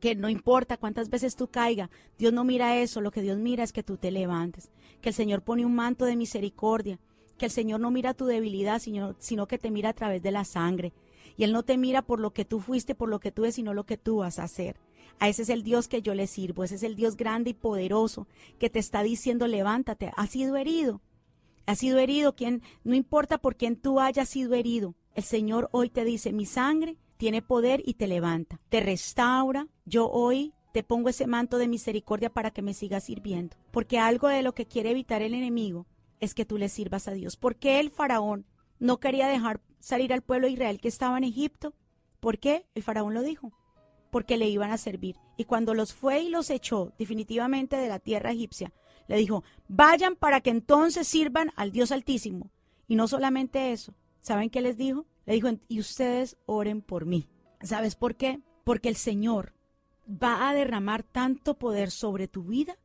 que 0.00 0.14
no 0.14 0.28
importa 0.28 0.76
cuántas 0.76 1.08
veces 1.08 1.34
tú 1.34 1.48
caiga, 1.48 1.88
Dios 2.18 2.34
no 2.34 2.44
mira 2.44 2.76
eso, 2.76 3.00
lo 3.00 3.10
que 3.10 3.22
Dios 3.22 3.38
mira 3.38 3.64
es 3.64 3.72
que 3.72 3.82
tú 3.82 3.96
te 3.96 4.10
levantes, 4.10 4.70
que 5.00 5.08
el 5.08 5.14
Señor 5.14 5.40
pone 5.40 5.64
un 5.64 5.74
manto 5.74 6.04
de 6.04 6.16
misericordia, 6.16 7.00
que 7.36 7.46
el 7.46 7.50
Señor 7.50 7.80
no 7.80 7.90
mira 7.90 8.14
tu 8.14 8.26
debilidad, 8.26 8.80
sino, 8.80 9.46
que 9.46 9.58
te 9.58 9.70
mira 9.70 9.90
a 9.90 9.94
través 9.94 10.22
de 10.22 10.30
la 10.30 10.44
sangre. 10.44 10.92
Y 11.36 11.44
Él 11.44 11.52
no 11.52 11.62
te 11.62 11.76
mira 11.76 12.02
por 12.02 12.20
lo 12.20 12.32
que 12.32 12.44
tú 12.44 12.60
fuiste, 12.60 12.94
por 12.94 13.08
lo 13.08 13.20
que 13.20 13.32
tú 13.32 13.44
eres, 13.44 13.56
sino 13.56 13.74
lo 13.74 13.84
que 13.84 13.98
tú 13.98 14.18
vas 14.18 14.38
a 14.38 14.44
hacer. 14.44 14.76
A 15.18 15.28
ese 15.28 15.42
es 15.42 15.48
el 15.48 15.62
Dios 15.62 15.88
que 15.88 16.02
yo 16.02 16.14
le 16.14 16.26
sirvo, 16.26 16.64
ese 16.64 16.74
es 16.74 16.82
el 16.82 16.94
Dios 16.96 17.16
grande 17.16 17.50
y 17.50 17.54
poderoso 17.54 18.26
que 18.58 18.68
te 18.68 18.78
está 18.78 19.02
diciendo 19.02 19.46
levántate, 19.46 20.12
has 20.14 20.30
sido 20.30 20.56
herido, 20.56 21.00
has 21.64 21.78
sido 21.78 21.98
herido, 21.98 22.34
quien, 22.34 22.62
no 22.84 22.94
importa 22.94 23.38
por 23.38 23.56
quién 23.56 23.76
tú 23.76 23.98
hayas 23.98 24.28
sido 24.28 24.52
herido, 24.54 24.94
el 25.14 25.24
Señor 25.24 25.70
hoy 25.72 25.88
te 25.88 26.04
dice, 26.04 26.34
mi 26.34 26.44
sangre 26.44 26.98
tiene 27.16 27.40
poder 27.40 27.82
y 27.86 27.94
te 27.94 28.06
levanta, 28.06 28.60
te 28.68 28.80
restaura. 28.80 29.66
Yo 29.86 30.10
hoy 30.10 30.52
te 30.72 30.82
pongo 30.82 31.08
ese 31.08 31.26
manto 31.26 31.56
de 31.56 31.68
misericordia 31.68 32.28
para 32.28 32.50
que 32.50 32.60
me 32.60 32.74
sigas 32.74 33.04
sirviendo. 33.04 33.56
Porque 33.70 33.98
algo 33.98 34.28
de 34.28 34.42
lo 34.42 34.54
que 34.54 34.66
quiere 34.66 34.90
evitar 34.90 35.22
el 35.22 35.32
enemigo 35.32 35.86
es 36.20 36.34
que 36.34 36.44
tú 36.44 36.58
le 36.58 36.68
sirvas 36.68 37.08
a 37.08 37.12
Dios. 37.12 37.36
¿Por 37.36 37.56
qué 37.56 37.80
el 37.80 37.90
faraón 37.90 38.46
no 38.78 38.98
quería 38.98 39.28
dejar 39.28 39.60
salir 39.80 40.12
al 40.12 40.22
pueblo 40.22 40.46
de 40.46 40.54
Israel 40.54 40.80
que 40.80 40.88
estaba 40.88 41.18
en 41.18 41.24
Egipto? 41.24 41.74
¿Por 42.20 42.38
qué? 42.38 42.66
El 42.74 42.82
faraón 42.82 43.14
lo 43.14 43.22
dijo. 43.22 43.52
Porque 44.10 44.36
le 44.36 44.48
iban 44.48 44.70
a 44.70 44.78
servir. 44.78 45.16
Y 45.36 45.44
cuando 45.44 45.74
los 45.74 45.94
fue 45.94 46.20
y 46.20 46.28
los 46.28 46.50
echó 46.50 46.92
definitivamente 46.98 47.76
de 47.76 47.88
la 47.88 47.98
tierra 47.98 48.32
egipcia, 48.32 48.72
le 49.08 49.16
dijo, 49.16 49.44
vayan 49.68 50.16
para 50.16 50.40
que 50.40 50.50
entonces 50.50 51.06
sirvan 51.06 51.52
al 51.56 51.72
Dios 51.72 51.92
Altísimo. 51.92 52.50
Y 52.88 52.96
no 52.96 53.08
solamente 53.08 53.72
eso, 53.72 53.94
¿Saben 54.26 54.50
qué 54.50 54.60
les 54.60 54.76
dijo? 54.76 55.06
Le 55.24 55.34
dijo, 55.34 55.50
y 55.68 55.78
ustedes 55.78 56.36
oren 56.46 56.82
por 56.82 57.06
mí. 57.06 57.28
¿Sabes 57.62 57.94
por 57.94 58.16
qué? 58.16 58.40
Porque 58.64 58.88
el 58.88 58.96
Señor 58.96 59.54
va 60.08 60.48
a 60.48 60.52
derramar 60.52 61.04
tanto 61.04 61.60
poder 61.60 61.92
sobre 61.92 62.26
tu 62.26 62.42
vida 62.42 62.76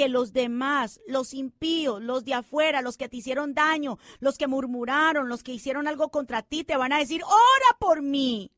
que 0.00 0.08
los 0.08 0.32
demás, 0.32 0.98
los 1.06 1.34
impíos, 1.34 2.02
los 2.02 2.24
de 2.24 2.32
afuera, 2.32 2.80
los 2.80 2.96
que 2.96 3.10
te 3.10 3.18
hicieron 3.18 3.52
daño, 3.52 3.98
los 4.18 4.38
que 4.38 4.46
murmuraron, 4.46 5.28
los 5.28 5.42
que 5.42 5.52
hicieron 5.52 5.86
algo 5.86 6.10
contra 6.10 6.40
ti, 6.40 6.64
te 6.64 6.78
van 6.78 6.94
a 6.94 6.98
decir, 6.98 7.22
ora 7.22 7.78
por 7.78 8.00
mí. 8.00 8.50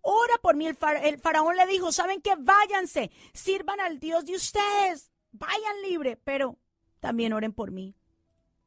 Ora 0.00 0.34
por 0.42 0.56
mí. 0.56 0.66
El, 0.66 0.74
faraón 1.20 1.56
le 1.56 1.64
dijo, 1.68 1.92
¿saben 1.92 2.20
qué? 2.20 2.34
Váyanse, 2.36 3.12
sirvan 3.32 3.78
al 3.78 4.00
Dios 4.00 4.24
de 4.24 4.34
ustedes, 4.34 5.12
vayan 5.30 5.80
libre, 5.88 6.16
pero 6.16 6.58
también 6.98 7.34
oren 7.34 7.52
por 7.52 7.70
mí. 7.70 7.94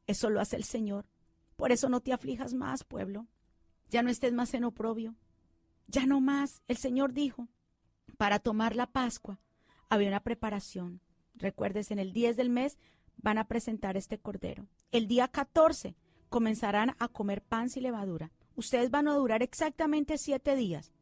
Eso 0.06 0.30
lo 0.30 0.40
hace 0.40 0.56
el 0.56 0.64
Señor. 0.64 1.04
Por 1.56 1.72
eso 1.72 1.90
no 1.90 2.00
te 2.00 2.14
aflijas 2.14 2.54
más, 2.54 2.84
pueblo. 2.84 3.26
Ya 3.90 4.02
no 4.02 4.08
estés 4.08 4.32
más 4.32 4.54
en 4.54 4.64
oprobio. 4.64 5.14
Ya 5.88 6.06
no 6.06 6.22
más. 6.22 6.62
El 6.68 6.78
Señor 6.78 7.12
dijo, 7.12 7.48
para 8.16 8.38
tomar 8.38 8.76
la 8.76 8.86
Pascua 8.86 9.40
había 9.90 10.08
una 10.08 10.20
preparación. 10.20 11.02
Recuerdes, 11.34 11.90
en 11.90 11.98
el 11.98 12.12
10 12.12 12.36
del 12.36 12.50
mes 12.50 12.78
van 13.16 13.38
a 13.38 13.46
presentar 13.46 13.96
este 13.96 14.18
cordero. 14.18 14.66
El 14.92 15.08
día 15.08 15.28
14 15.28 15.96
comenzarán 16.28 16.94
a 16.98 17.08
comer 17.08 17.42
pan 17.42 17.70
sin 17.70 17.82
levadura. 17.82 18.30
Ustedes 18.56 18.90
van 18.90 19.08
a 19.08 19.14
durar 19.14 19.42
exactamente 19.42 20.18
siete 20.18 20.56
días. 20.56 20.92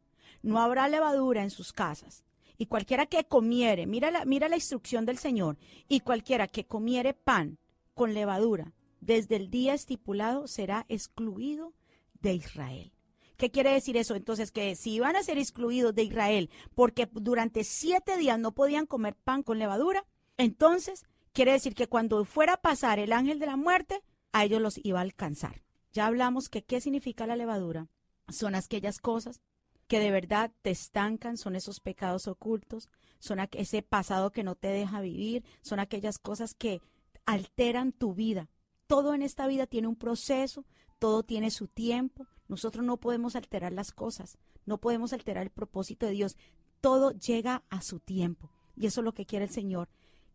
No 0.41 0.59
habrá 0.59 0.87
levadura 0.87 1.43
en 1.43 1.49
sus 1.49 1.73
casas. 1.73 2.23
Y 2.57 2.67
cualquiera 2.67 3.05
que 3.05 3.23
comiere, 3.23 3.87
mira 3.87 4.11
la, 4.11 4.25
mira 4.25 4.47
la 4.47 4.55
instrucción 4.55 5.05
del 5.05 5.17
Señor, 5.17 5.57
y 5.87 6.01
cualquiera 6.01 6.47
que 6.47 6.65
comiere 6.65 7.13
pan 7.13 7.57
con 7.93 8.13
levadura 8.13 8.73
desde 9.01 9.35
el 9.35 9.49
día 9.49 9.73
estipulado 9.73 10.47
será 10.47 10.85
excluido 10.87 11.73
de 12.21 12.35
Israel. 12.35 12.93
¿Qué 13.37 13.51
quiere 13.51 13.71
decir 13.71 13.97
eso? 13.97 14.15
Entonces, 14.15 14.51
que 14.51 14.75
si 14.75 14.93
iban 14.93 15.15
a 15.15 15.23
ser 15.23 15.37
excluidos 15.37 15.93
de 15.93 16.03
Israel 16.03 16.49
porque 16.75 17.09
durante 17.11 17.63
siete 17.63 18.17
días 18.17 18.39
no 18.39 18.53
podían 18.53 18.85
comer 18.85 19.15
pan 19.15 19.43
con 19.43 19.59
levadura, 19.59 20.05
entonces 20.37 21.05
quiere 21.31 21.51
decir 21.51 21.75
que 21.75 21.87
cuando 21.87 22.25
fuera 22.25 22.53
a 22.53 22.61
pasar 22.61 22.99
el 22.99 23.13
ángel 23.13 23.39
de 23.39 23.45
la 23.45 23.57
muerte, 23.57 24.01
a 24.31 24.43
ellos 24.45 24.61
los 24.61 24.79
iba 24.83 24.99
a 24.99 25.03
alcanzar. 25.03 25.63
Ya 25.91 26.07
hablamos 26.07 26.49
que 26.49 26.63
qué 26.63 26.81
significa 26.81 27.27
la 27.27 27.35
levadura. 27.35 27.87
Son 28.29 28.55
aquellas 28.55 28.99
cosas 28.99 29.41
que 29.87 29.99
de 29.99 30.11
verdad 30.11 30.51
te 30.61 30.71
estancan, 30.71 31.37
son 31.37 31.55
esos 31.55 31.79
pecados 31.79 32.27
ocultos, 32.27 32.89
son 33.19 33.39
ese 33.51 33.81
pasado 33.81 34.31
que 34.31 34.43
no 34.43 34.55
te 34.55 34.69
deja 34.69 35.01
vivir, 35.01 35.43
son 35.61 35.79
aquellas 35.79 36.17
cosas 36.17 36.53
que 36.53 36.81
alteran 37.25 37.91
tu 37.91 38.13
vida, 38.13 38.49
todo 38.87 39.13
en 39.13 39.21
esta 39.21 39.47
vida 39.47 39.65
tiene 39.67 39.87
un 39.87 39.95
proceso, 39.95 40.65
todo 40.99 41.23
tiene 41.23 41.51
su 41.51 41.67
tiempo. 41.67 42.27
Nosotros 42.47 42.85
no 42.85 42.97
podemos 42.97 43.35
alterar 43.35 43.73
las 43.73 43.91
cosas, 43.91 44.37
no 44.65 44.77
podemos 44.77 45.13
alterar 45.13 45.43
el 45.43 45.49
propósito 45.49 46.05
de 46.05 46.11
Dios. 46.11 46.37
Todo 46.81 47.11
llega 47.11 47.63
a 47.69 47.81
su 47.81 47.99
tiempo. 47.99 48.51
Y 48.75 48.87
eso 48.87 49.01
es 49.01 49.05
lo 49.05 49.13
que 49.13 49.25
quiere 49.25 49.45
el 49.45 49.51
Señor, 49.51 49.89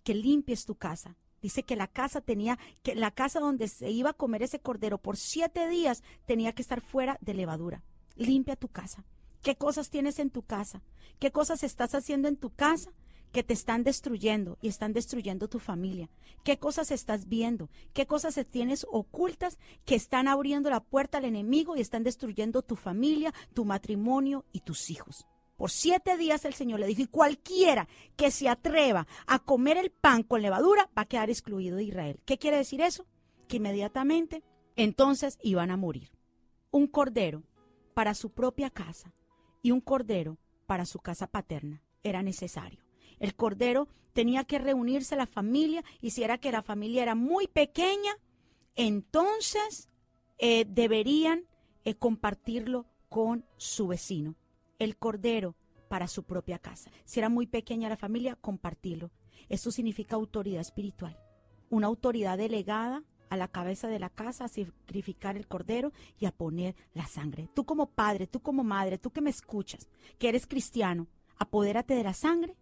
que 0.08 0.14
limpies 0.14 0.64
tu 0.64 0.74
casa. 0.74 1.18
Dice 1.42 1.64
que 1.64 1.76
la 1.76 1.86
casa 1.86 2.22
tenía, 2.22 2.58
que 2.82 2.94
la 2.94 3.10
casa 3.10 3.40
donde 3.40 3.68
se 3.68 3.90
iba 3.90 4.08
a 4.08 4.14
comer 4.14 4.42
ese 4.42 4.58
cordero 4.58 4.96
por 4.96 5.18
siete 5.18 5.68
días 5.68 6.02
tenía 6.24 6.54
que 6.54 6.62
estar 6.62 6.80
fuera 6.80 7.18
de 7.20 7.34
levadura. 7.34 7.82
Limpia 8.16 8.56
tu 8.56 8.68
casa. 8.68 9.04
¿Qué 9.42 9.56
cosas 9.56 9.90
tienes 9.90 10.18
en 10.18 10.30
tu 10.30 10.40
casa? 10.40 10.80
¿Qué 11.18 11.30
cosas 11.30 11.62
estás 11.62 11.94
haciendo 11.94 12.26
en 12.26 12.38
tu 12.38 12.48
casa 12.48 12.90
que 13.32 13.42
te 13.42 13.52
están 13.52 13.84
destruyendo 13.84 14.56
y 14.62 14.68
están 14.68 14.94
destruyendo 14.94 15.46
tu 15.46 15.58
familia? 15.58 16.08
¿Qué 16.42 16.58
cosas 16.58 16.90
estás 16.90 17.28
viendo? 17.28 17.68
¿Qué 17.92 18.06
cosas 18.06 18.40
tienes 18.50 18.86
ocultas 18.90 19.58
que 19.84 19.94
están 19.94 20.26
abriendo 20.26 20.70
la 20.70 20.80
puerta 20.80 21.18
al 21.18 21.26
enemigo 21.26 21.76
y 21.76 21.82
están 21.82 22.02
destruyendo 22.02 22.62
tu 22.62 22.76
familia, 22.76 23.34
tu 23.52 23.66
matrimonio 23.66 24.46
y 24.52 24.60
tus 24.60 24.88
hijos? 24.88 25.26
Por 25.58 25.72
siete 25.72 26.16
días 26.16 26.44
el 26.44 26.54
Señor 26.54 26.78
le 26.78 26.86
dijo, 26.86 27.02
y 27.02 27.06
cualquiera 27.08 27.88
que 28.14 28.30
se 28.30 28.48
atreva 28.48 29.08
a 29.26 29.40
comer 29.40 29.76
el 29.76 29.90
pan 29.90 30.22
con 30.22 30.40
levadura 30.40 30.88
va 30.96 31.02
a 31.02 31.06
quedar 31.06 31.30
excluido 31.30 31.76
de 31.76 31.82
Israel. 31.82 32.20
¿Qué 32.24 32.38
quiere 32.38 32.58
decir 32.58 32.80
eso? 32.80 33.06
Que 33.48 33.56
inmediatamente 33.56 34.44
entonces 34.76 35.36
iban 35.42 35.72
a 35.72 35.76
morir. 35.76 36.12
Un 36.70 36.86
cordero 36.86 37.42
para 37.92 38.14
su 38.14 38.30
propia 38.30 38.70
casa 38.70 39.12
y 39.60 39.72
un 39.72 39.80
cordero 39.80 40.38
para 40.66 40.86
su 40.86 41.00
casa 41.00 41.26
paterna 41.26 41.82
era 42.04 42.22
necesario. 42.22 42.84
El 43.18 43.34
cordero 43.34 43.88
tenía 44.12 44.44
que 44.44 44.60
reunirse 44.60 45.16
la 45.16 45.26
familia 45.26 45.82
y 46.00 46.10
si 46.10 46.22
era 46.22 46.38
que 46.38 46.52
la 46.52 46.62
familia 46.62 47.02
era 47.02 47.16
muy 47.16 47.48
pequeña, 47.48 48.16
entonces 48.76 49.88
eh, 50.38 50.66
deberían 50.68 51.46
eh, 51.84 51.96
compartirlo 51.96 52.86
con 53.08 53.44
su 53.56 53.88
vecino 53.88 54.36
el 54.78 54.96
cordero 54.96 55.56
para 55.88 56.08
su 56.08 56.24
propia 56.24 56.58
casa. 56.58 56.90
Si 57.04 57.20
era 57.20 57.28
muy 57.28 57.46
pequeña 57.46 57.88
la 57.88 57.96
familia, 57.96 58.36
compartirlo. 58.36 59.10
Esto 59.48 59.70
significa 59.70 60.16
autoridad 60.16 60.60
espiritual. 60.60 61.18
Una 61.70 61.86
autoridad 61.86 62.38
delegada 62.38 63.02
a 63.30 63.36
la 63.36 63.48
cabeza 63.48 63.88
de 63.88 63.98
la 63.98 64.10
casa 64.10 64.44
a 64.44 64.48
sacrificar 64.48 65.36
el 65.36 65.46
cordero 65.46 65.92
y 66.18 66.26
a 66.26 66.32
poner 66.32 66.74
la 66.94 67.06
sangre. 67.06 67.48
Tú 67.54 67.64
como 67.64 67.86
padre, 67.86 68.26
tú 68.26 68.40
como 68.40 68.64
madre, 68.64 68.98
tú 68.98 69.10
que 69.10 69.20
me 69.20 69.30
escuchas, 69.30 69.88
que 70.18 70.28
eres 70.28 70.46
cristiano, 70.46 71.06
apodérate 71.38 71.94
de 71.94 72.04
la 72.04 72.14
sangre 72.14 72.56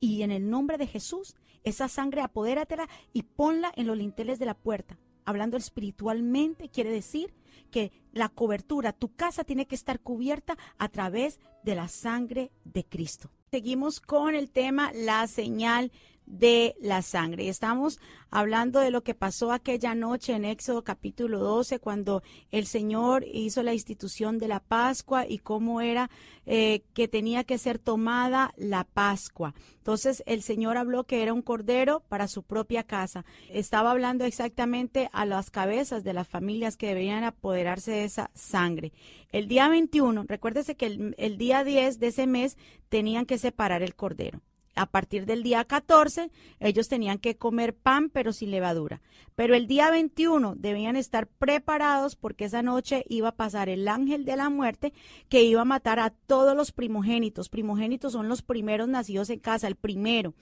y 0.00 0.22
en 0.22 0.30
el 0.30 0.50
nombre 0.50 0.78
de 0.78 0.86
Jesús, 0.86 1.36
esa 1.62 1.88
sangre 1.88 2.22
apodératela 2.22 2.88
y 3.12 3.22
ponla 3.22 3.72
en 3.76 3.86
los 3.86 3.96
linteles 3.96 4.38
de 4.38 4.46
la 4.46 4.54
puerta. 4.54 4.98
Hablando 5.24 5.56
espiritualmente, 5.56 6.68
quiere 6.68 6.90
decir 6.90 7.34
que 7.70 7.92
la 8.12 8.28
cobertura, 8.28 8.92
tu 8.92 9.14
casa 9.14 9.44
tiene 9.44 9.66
que 9.66 9.74
estar 9.74 10.00
cubierta 10.00 10.56
a 10.78 10.88
través 10.88 11.40
de 11.62 11.74
la 11.74 11.88
sangre 11.88 12.50
de 12.64 12.84
Cristo. 12.84 13.30
Seguimos 13.50 14.00
con 14.00 14.34
el 14.34 14.50
tema 14.50 14.92
la 14.94 15.26
señal 15.26 15.92
de 16.26 16.76
la 16.80 17.02
sangre. 17.02 17.48
Estamos 17.48 17.98
hablando 18.30 18.78
de 18.80 18.90
lo 18.90 19.02
que 19.02 19.14
pasó 19.14 19.52
aquella 19.52 19.94
noche 19.94 20.32
en 20.32 20.44
Éxodo 20.44 20.84
capítulo 20.84 21.40
12, 21.40 21.80
cuando 21.80 22.22
el 22.50 22.66
Señor 22.66 23.24
hizo 23.32 23.62
la 23.62 23.74
institución 23.74 24.38
de 24.38 24.48
la 24.48 24.60
Pascua 24.60 25.26
y 25.26 25.38
cómo 25.38 25.80
era 25.80 26.08
eh, 26.46 26.82
que 26.94 27.08
tenía 27.08 27.44
que 27.44 27.58
ser 27.58 27.78
tomada 27.78 28.54
la 28.56 28.84
Pascua. 28.84 29.54
Entonces 29.78 30.22
el 30.26 30.42
Señor 30.42 30.76
habló 30.76 31.04
que 31.04 31.22
era 31.22 31.32
un 31.32 31.42
cordero 31.42 32.04
para 32.08 32.28
su 32.28 32.42
propia 32.42 32.84
casa. 32.84 33.24
Estaba 33.48 33.90
hablando 33.90 34.24
exactamente 34.24 35.10
a 35.12 35.26
las 35.26 35.50
cabezas 35.50 36.04
de 36.04 36.12
las 36.12 36.28
familias 36.28 36.76
que 36.76 36.88
debían 36.88 37.24
apoderarse 37.24 37.90
de 37.90 38.04
esa 38.04 38.30
sangre. 38.34 38.92
El 39.32 39.48
día 39.48 39.68
21, 39.68 40.24
recuérdese 40.28 40.76
que 40.76 40.86
el, 40.86 41.14
el 41.18 41.38
día 41.38 41.64
10 41.64 41.98
de 41.98 42.06
ese 42.06 42.26
mes 42.26 42.56
tenían 42.88 43.26
que 43.26 43.38
separar 43.38 43.82
el 43.82 43.96
cordero 43.96 44.40
a 44.74 44.86
partir 44.86 45.26
del 45.26 45.42
día 45.42 45.64
14, 45.64 46.30
ellos 46.58 46.88
tenían 46.88 47.18
que 47.18 47.36
comer 47.36 47.74
pan, 47.74 48.10
pero 48.10 48.32
sin 48.32 48.50
levadura. 48.50 49.00
Pero 49.34 49.54
el 49.54 49.66
día 49.66 49.90
21 49.90 50.54
debían 50.56 50.96
estar 50.96 51.26
preparados 51.26 52.14
porque 52.14 52.44
esa 52.44 52.62
noche 52.62 53.04
iba 53.08 53.28
a 53.28 53.36
pasar 53.36 53.68
el 53.68 53.88
ángel 53.88 54.24
de 54.24 54.36
la 54.36 54.50
muerte 54.50 54.92
que 55.28 55.42
iba 55.42 55.62
a 55.62 55.64
matar 55.64 55.98
a 55.98 56.10
todos 56.10 56.54
los 56.54 56.72
primogénitos. 56.72 57.48
Primogénitos 57.48 58.12
son 58.12 58.28
los 58.28 58.42
primeros 58.42 58.88
nacidos 58.88 59.30
en 59.30 59.38
casa, 59.38 59.66
el 59.66 59.76
primero. 59.76 60.34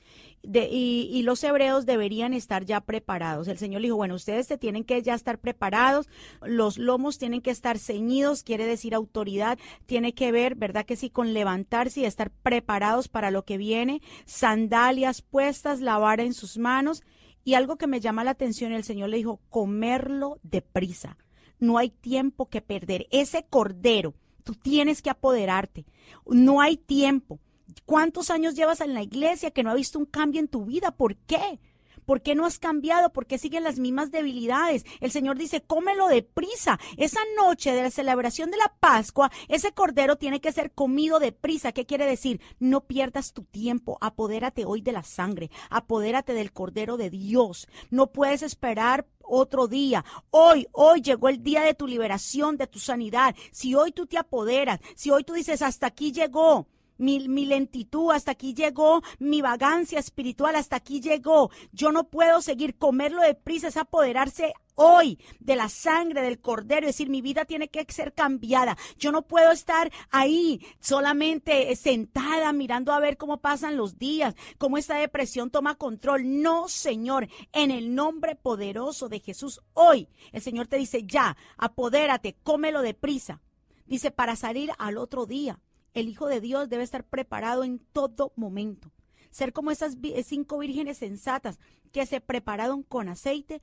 y, 0.42 1.22
los 1.22 1.44
hebreos 1.44 1.84
deberían 1.84 2.32
estar 2.32 2.64
ya 2.64 2.80
preparados. 2.80 3.48
El 3.48 3.58
Señor 3.58 3.82
dijo, 3.82 3.96
bueno, 3.96 4.14
ustedes 4.14 4.46
se 4.46 4.56
tienen 4.56 4.82
que 4.82 5.02
ya 5.02 5.14
estar 5.14 5.38
preparados, 5.38 6.08
los 6.42 6.78
lomos 6.78 7.18
tienen 7.18 7.42
que 7.42 7.50
estar 7.50 7.78
ceñidos, 7.78 8.42
quiere 8.42 8.64
decir 8.64 8.94
autoridad, 8.94 9.58
tiene 9.86 10.14
que 10.14 10.32
ver, 10.32 10.54
¿verdad 10.54 10.86
que 10.86 10.96
sí? 10.96 11.10
Con 11.10 11.34
levantarse 11.34 12.00
y 12.00 12.04
estar 12.04 12.30
preparados 12.30 13.08
para 13.08 13.30
lo 13.30 13.44
que 13.44 13.58
viene 13.58 14.00
sandalias 14.24 15.22
puestas, 15.22 15.80
la 15.80 15.98
vara 15.98 16.22
en 16.22 16.34
sus 16.34 16.58
manos. 16.58 17.02
Y 17.44 17.54
algo 17.54 17.76
que 17.76 17.86
me 17.86 18.00
llama 18.00 18.24
la 18.24 18.32
atención, 18.32 18.72
el 18.72 18.84
Señor 18.84 19.08
le 19.08 19.16
dijo, 19.18 19.40
comerlo 19.48 20.38
deprisa. 20.42 21.16
No 21.58 21.78
hay 21.78 21.90
tiempo 21.90 22.48
que 22.48 22.60
perder. 22.60 23.06
Ese 23.10 23.46
cordero, 23.48 24.14
tú 24.44 24.54
tienes 24.54 25.02
que 25.02 25.10
apoderarte. 25.10 25.86
No 26.26 26.60
hay 26.60 26.76
tiempo. 26.76 27.40
¿Cuántos 27.84 28.30
años 28.30 28.54
llevas 28.54 28.80
en 28.80 28.94
la 28.94 29.02
iglesia 29.02 29.50
que 29.50 29.62
no 29.62 29.70
ha 29.70 29.74
visto 29.74 29.98
un 29.98 30.06
cambio 30.06 30.40
en 30.40 30.48
tu 30.48 30.66
vida? 30.66 30.90
¿Por 30.90 31.16
qué? 31.16 31.58
¿Por 32.08 32.22
qué 32.22 32.34
no 32.34 32.46
has 32.46 32.58
cambiado? 32.58 33.12
¿Por 33.12 33.26
qué 33.26 33.36
siguen 33.36 33.64
las 33.64 33.78
mismas 33.78 34.10
debilidades? 34.10 34.86
El 35.00 35.10
Señor 35.10 35.36
dice, 35.36 35.60
cómelo 35.60 36.08
deprisa. 36.08 36.80
Esa 36.96 37.20
noche 37.36 37.72
de 37.72 37.82
la 37.82 37.90
celebración 37.90 38.50
de 38.50 38.56
la 38.56 38.72
Pascua, 38.80 39.30
ese 39.48 39.72
cordero 39.72 40.16
tiene 40.16 40.40
que 40.40 40.50
ser 40.50 40.72
comido 40.72 41.18
deprisa. 41.18 41.72
¿Qué 41.72 41.84
quiere 41.84 42.06
decir? 42.06 42.40
No 42.60 42.86
pierdas 42.86 43.34
tu 43.34 43.44
tiempo. 43.44 43.98
Apodérate 44.00 44.64
hoy 44.64 44.80
de 44.80 44.92
la 44.92 45.02
sangre. 45.02 45.50
Apodérate 45.68 46.32
del 46.32 46.50
cordero 46.50 46.96
de 46.96 47.10
Dios. 47.10 47.68
No 47.90 48.06
puedes 48.06 48.42
esperar 48.42 49.06
otro 49.20 49.68
día. 49.68 50.02
Hoy, 50.30 50.66
hoy 50.72 51.02
llegó 51.02 51.28
el 51.28 51.42
día 51.42 51.60
de 51.60 51.74
tu 51.74 51.86
liberación, 51.86 52.56
de 52.56 52.68
tu 52.68 52.78
sanidad. 52.78 53.36
Si 53.52 53.74
hoy 53.74 53.92
tú 53.92 54.06
te 54.06 54.16
apoderas, 54.16 54.80
si 54.96 55.10
hoy 55.10 55.24
tú 55.24 55.34
dices, 55.34 55.60
hasta 55.60 55.88
aquí 55.88 56.10
llegó, 56.10 56.68
mi, 56.98 57.46
lentitud, 57.46 58.12
hasta 58.12 58.32
aquí 58.32 58.54
llegó, 58.54 59.02
mi 59.18 59.40
vagancia 59.40 59.98
espiritual, 59.98 60.56
hasta 60.56 60.76
aquí 60.76 61.00
llegó. 61.00 61.50
Yo 61.72 61.92
no 61.92 62.04
puedo 62.04 62.42
seguir, 62.42 62.76
comerlo 62.76 63.22
de 63.22 63.34
prisa, 63.34 63.68
es 63.68 63.76
apoderarse 63.76 64.52
hoy 64.74 65.18
de 65.40 65.56
la 65.56 65.68
sangre 65.68 66.22
del 66.22 66.40
cordero, 66.40 66.86
es 66.86 66.94
decir, 66.94 67.08
mi 67.08 67.20
vida 67.20 67.44
tiene 67.44 67.68
que 67.68 67.84
ser 67.92 68.14
cambiada. 68.14 68.76
Yo 68.96 69.10
no 69.10 69.22
puedo 69.22 69.50
estar 69.50 69.90
ahí 70.10 70.64
solamente 70.80 71.74
sentada 71.74 72.52
mirando 72.52 72.92
a 72.92 73.00
ver 73.00 73.16
cómo 73.16 73.40
pasan 73.40 73.76
los 73.76 73.98
días, 73.98 74.34
cómo 74.56 74.78
esta 74.78 74.96
depresión 74.96 75.50
toma 75.50 75.74
control. 75.74 76.42
No, 76.42 76.68
Señor, 76.68 77.28
en 77.52 77.72
el 77.72 77.94
nombre 77.94 78.36
poderoso 78.36 79.08
de 79.08 79.20
Jesús, 79.20 79.60
hoy 79.74 80.08
el 80.32 80.42
Señor 80.42 80.68
te 80.68 80.76
dice, 80.76 81.04
ya, 81.04 81.36
apodérate, 81.56 82.36
cómelo 82.42 82.82
de 82.82 82.94
prisa. 82.94 83.40
Dice, 83.86 84.10
para 84.10 84.36
salir 84.36 84.70
al 84.78 84.98
otro 84.98 85.26
día. 85.26 85.58
El 85.98 86.08
Hijo 86.08 86.28
de 86.28 86.40
Dios 86.40 86.68
debe 86.68 86.84
estar 86.84 87.02
preparado 87.02 87.64
en 87.64 87.80
todo 87.80 88.32
momento. 88.36 88.92
Ser 89.30 89.52
como 89.52 89.72
esas 89.72 89.96
cinco 90.24 90.58
vírgenes 90.58 90.98
sensatas 90.98 91.58
que 91.90 92.06
se 92.06 92.20
prepararon 92.20 92.84
con 92.84 93.08
aceite 93.08 93.60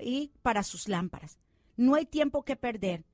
y 0.00 0.32
para 0.42 0.64
sus 0.64 0.88
lámparas. 0.88 1.38
No 1.76 1.94
hay 1.94 2.04
tiempo 2.04 2.42
que 2.42 2.56
perder. 2.56 3.04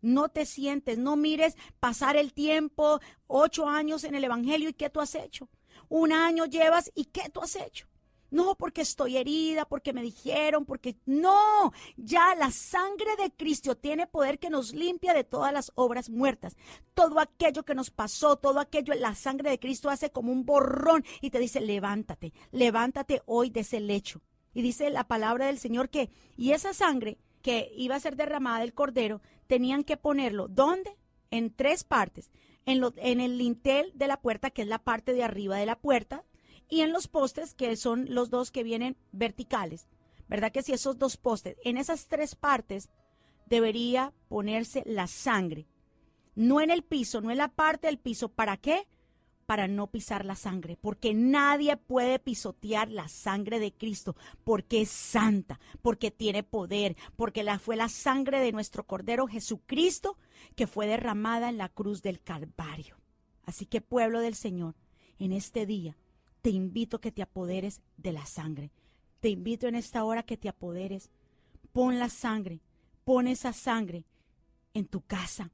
No 0.00 0.30
te 0.30 0.46
sientes, 0.46 0.96
no 0.96 1.16
mires 1.16 1.56
pasar 1.78 2.16
el 2.16 2.32
tiempo, 2.32 3.00
ocho 3.26 3.68
años 3.68 4.04
en 4.04 4.14
el 4.14 4.24
Evangelio 4.24 4.70
y 4.70 4.72
qué 4.72 4.88
tú 4.88 5.00
has 5.00 5.14
hecho. 5.14 5.50
Un 5.90 6.14
año 6.14 6.46
llevas 6.46 6.90
y 6.94 7.04
qué 7.04 7.28
tú 7.28 7.42
has 7.42 7.54
hecho. 7.54 7.86
No 8.30 8.54
porque 8.54 8.82
estoy 8.82 9.16
herida, 9.16 9.64
porque 9.64 9.92
me 9.92 10.02
dijeron, 10.02 10.64
porque 10.64 10.96
no, 11.06 11.72
ya 11.96 12.34
la 12.34 12.50
sangre 12.50 13.16
de 13.16 13.30
Cristo 13.30 13.76
tiene 13.76 14.06
poder 14.06 14.38
que 14.38 14.50
nos 14.50 14.72
limpia 14.72 15.12
de 15.14 15.24
todas 15.24 15.52
las 15.52 15.72
obras 15.74 16.10
muertas. 16.10 16.56
Todo 16.94 17.20
aquello 17.20 17.64
que 17.64 17.74
nos 17.74 17.90
pasó, 17.90 18.36
todo 18.36 18.60
aquello, 18.60 18.94
la 18.94 19.14
sangre 19.14 19.50
de 19.50 19.58
Cristo 19.58 19.90
hace 19.90 20.10
como 20.10 20.32
un 20.32 20.44
borrón 20.44 21.04
y 21.20 21.30
te 21.30 21.38
dice, 21.38 21.60
levántate, 21.60 22.32
levántate 22.52 23.22
hoy 23.26 23.50
de 23.50 23.60
ese 23.60 23.80
lecho. 23.80 24.20
Y 24.52 24.62
dice 24.62 24.90
la 24.90 25.04
palabra 25.04 25.46
del 25.46 25.58
Señor 25.58 25.90
que, 25.90 26.10
y 26.36 26.52
esa 26.52 26.74
sangre 26.74 27.18
que 27.42 27.72
iba 27.76 27.94
a 27.94 28.00
ser 28.00 28.16
derramada 28.16 28.60
del 28.60 28.74
cordero, 28.74 29.22
tenían 29.46 29.84
que 29.84 29.96
ponerlo, 29.96 30.48
¿dónde? 30.48 30.96
En 31.30 31.54
tres 31.54 31.84
partes. 31.84 32.30
En, 32.66 32.80
lo, 32.80 32.92
en 32.96 33.20
el 33.20 33.38
lintel 33.38 33.90
de 33.94 34.06
la 34.06 34.20
puerta, 34.20 34.50
que 34.50 34.62
es 34.62 34.68
la 34.68 34.78
parte 34.78 35.14
de 35.14 35.24
arriba 35.24 35.56
de 35.56 35.66
la 35.66 35.78
puerta, 35.78 36.24
y 36.70 36.82
en 36.82 36.92
los 36.92 37.08
postes, 37.08 37.52
que 37.54 37.76
son 37.76 38.06
los 38.08 38.30
dos 38.30 38.50
que 38.50 38.62
vienen 38.62 38.96
verticales. 39.12 39.88
¿Verdad 40.28 40.52
que 40.52 40.62
si 40.62 40.72
esos 40.72 40.98
dos 40.98 41.16
postes, 41.16 41.56
en 41.64 41.76
esas 41.76 42.06
tres 42.06 42.36
partes, 42.36 42.88
debería 43.46 44.14
ponerse 44.28 44.84
la 44.86 45.08
sangre? 45.08 45.66
No 46.36 46.60
en 46.60 46.70
el 46.70 46.84
piso, 46.84 47.20
no 47.20 47.32
en 47.32 47.38
la 47.38 47.48
parte 47.48 47.88
del 47.88 47.98
piso. 47.98 48.28
¿Para 48.28 48.56
qué? 48.56 48.86
Para 49.46 49.66
no 49.66 49.88
pisar 49.88 50.24
la 50.24 50.36
sangre, 50.36 50.78
porque 50.80 51.12
nadie 51.12 51.76
puede 51.76 52.20
pisotear 52.20 52.88
la 52.88 53.08
sangre 53.08 53.58
de 53.58 53.72
Cristo, 53.72 54.14
porque 54.44 54.82
es 54.82 54.90
santa, 54.90 55.58
porque 55.82 56.12
tiene 56.12 56.44
poder, 56.44 56.96
porque 57.16 57.42
la, 57.42 57.58
fue 57.58 57.74
la 57.74 57.88
sangre 57.88 58.38
de 58.38 58.52
nuestro 58.52 58.86
Cordero 58.86 59.26
Jesucristo 59.26 60.16
que 60.54 60.68
fue 60.68 60.86
derramada 60.86 61.48
en 61.48 61.58
la 61.58 61.68
cruz 61.68 62.02
del 62.02 62.20
Calvario. 62.20 62.96
Así 63.42 63.66
que 63.66 63.80
pueblo 63.80 64.20
del 64.20 64.36
Señor, 64.36 64.76
en 65.18 65.32
este 65.32 65.66
día, 65.66 65.96
te 66.42 66.50
invito 66.50 66.96
a 66.96 67.00
que 67.00 67.12
te 67.12 67.22
apoderes 67.22 67.82
de 67.96 68.12
la 68.12 68.26
sangre. 68.26 68.70
Te 69.20 69.28
invito 69.28 69.66
en 69.66 69.74
esta 69.74 70.04
hora 70.04 70.22
que 70.22 70.36
te 70.36 70.48
apoderes. 70.48 71.10
Pon 71.72 71.98
la 71.98 72.08
sangre, 72.08 72.60
pon 73.04 73.28
esa 73.28 73.52
sangre 73.52 74.04
en 74.74 74.86
tu 74.86 75.02
casa. 75.02 75.50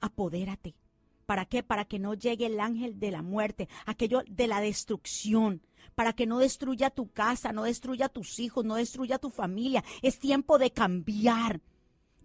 Apodérate 0.00 0.74
¿Para 1.30 1.44
qué? 1.44 1.62
Para 1.62 1.84
que 1.84 2.00
no 2.00 2.14
llegue 2.14 2.46
el 2.46 2.58
ángel 2.58 2.98
de 2.98 3.12
la 3.12 3.22
muerte, 3.22 3.68
aquello 3.86 4.24
de 4.28 4.48
la 4.48 4.60
destrucción, 4.60 5.62
para 5.94 6.12
que 6.12 6.26
no 6.26 6.40
destruya 6.40 6.90
tu 6.90 7.12
casa, 7.12 7.52
no 7.52 7.62
destruya 7.62 8.08
tus 8.08 8.40
hijos, 8.40 8.64
no 8.64 8.74
destruya 8.74 9.16
tu 9.16 9.30
familia. 9.30 9.84
Es 10.02 10.18
tiempo 10.18 10.58
de 10.58 10.72
cambiar. 10.72 11.60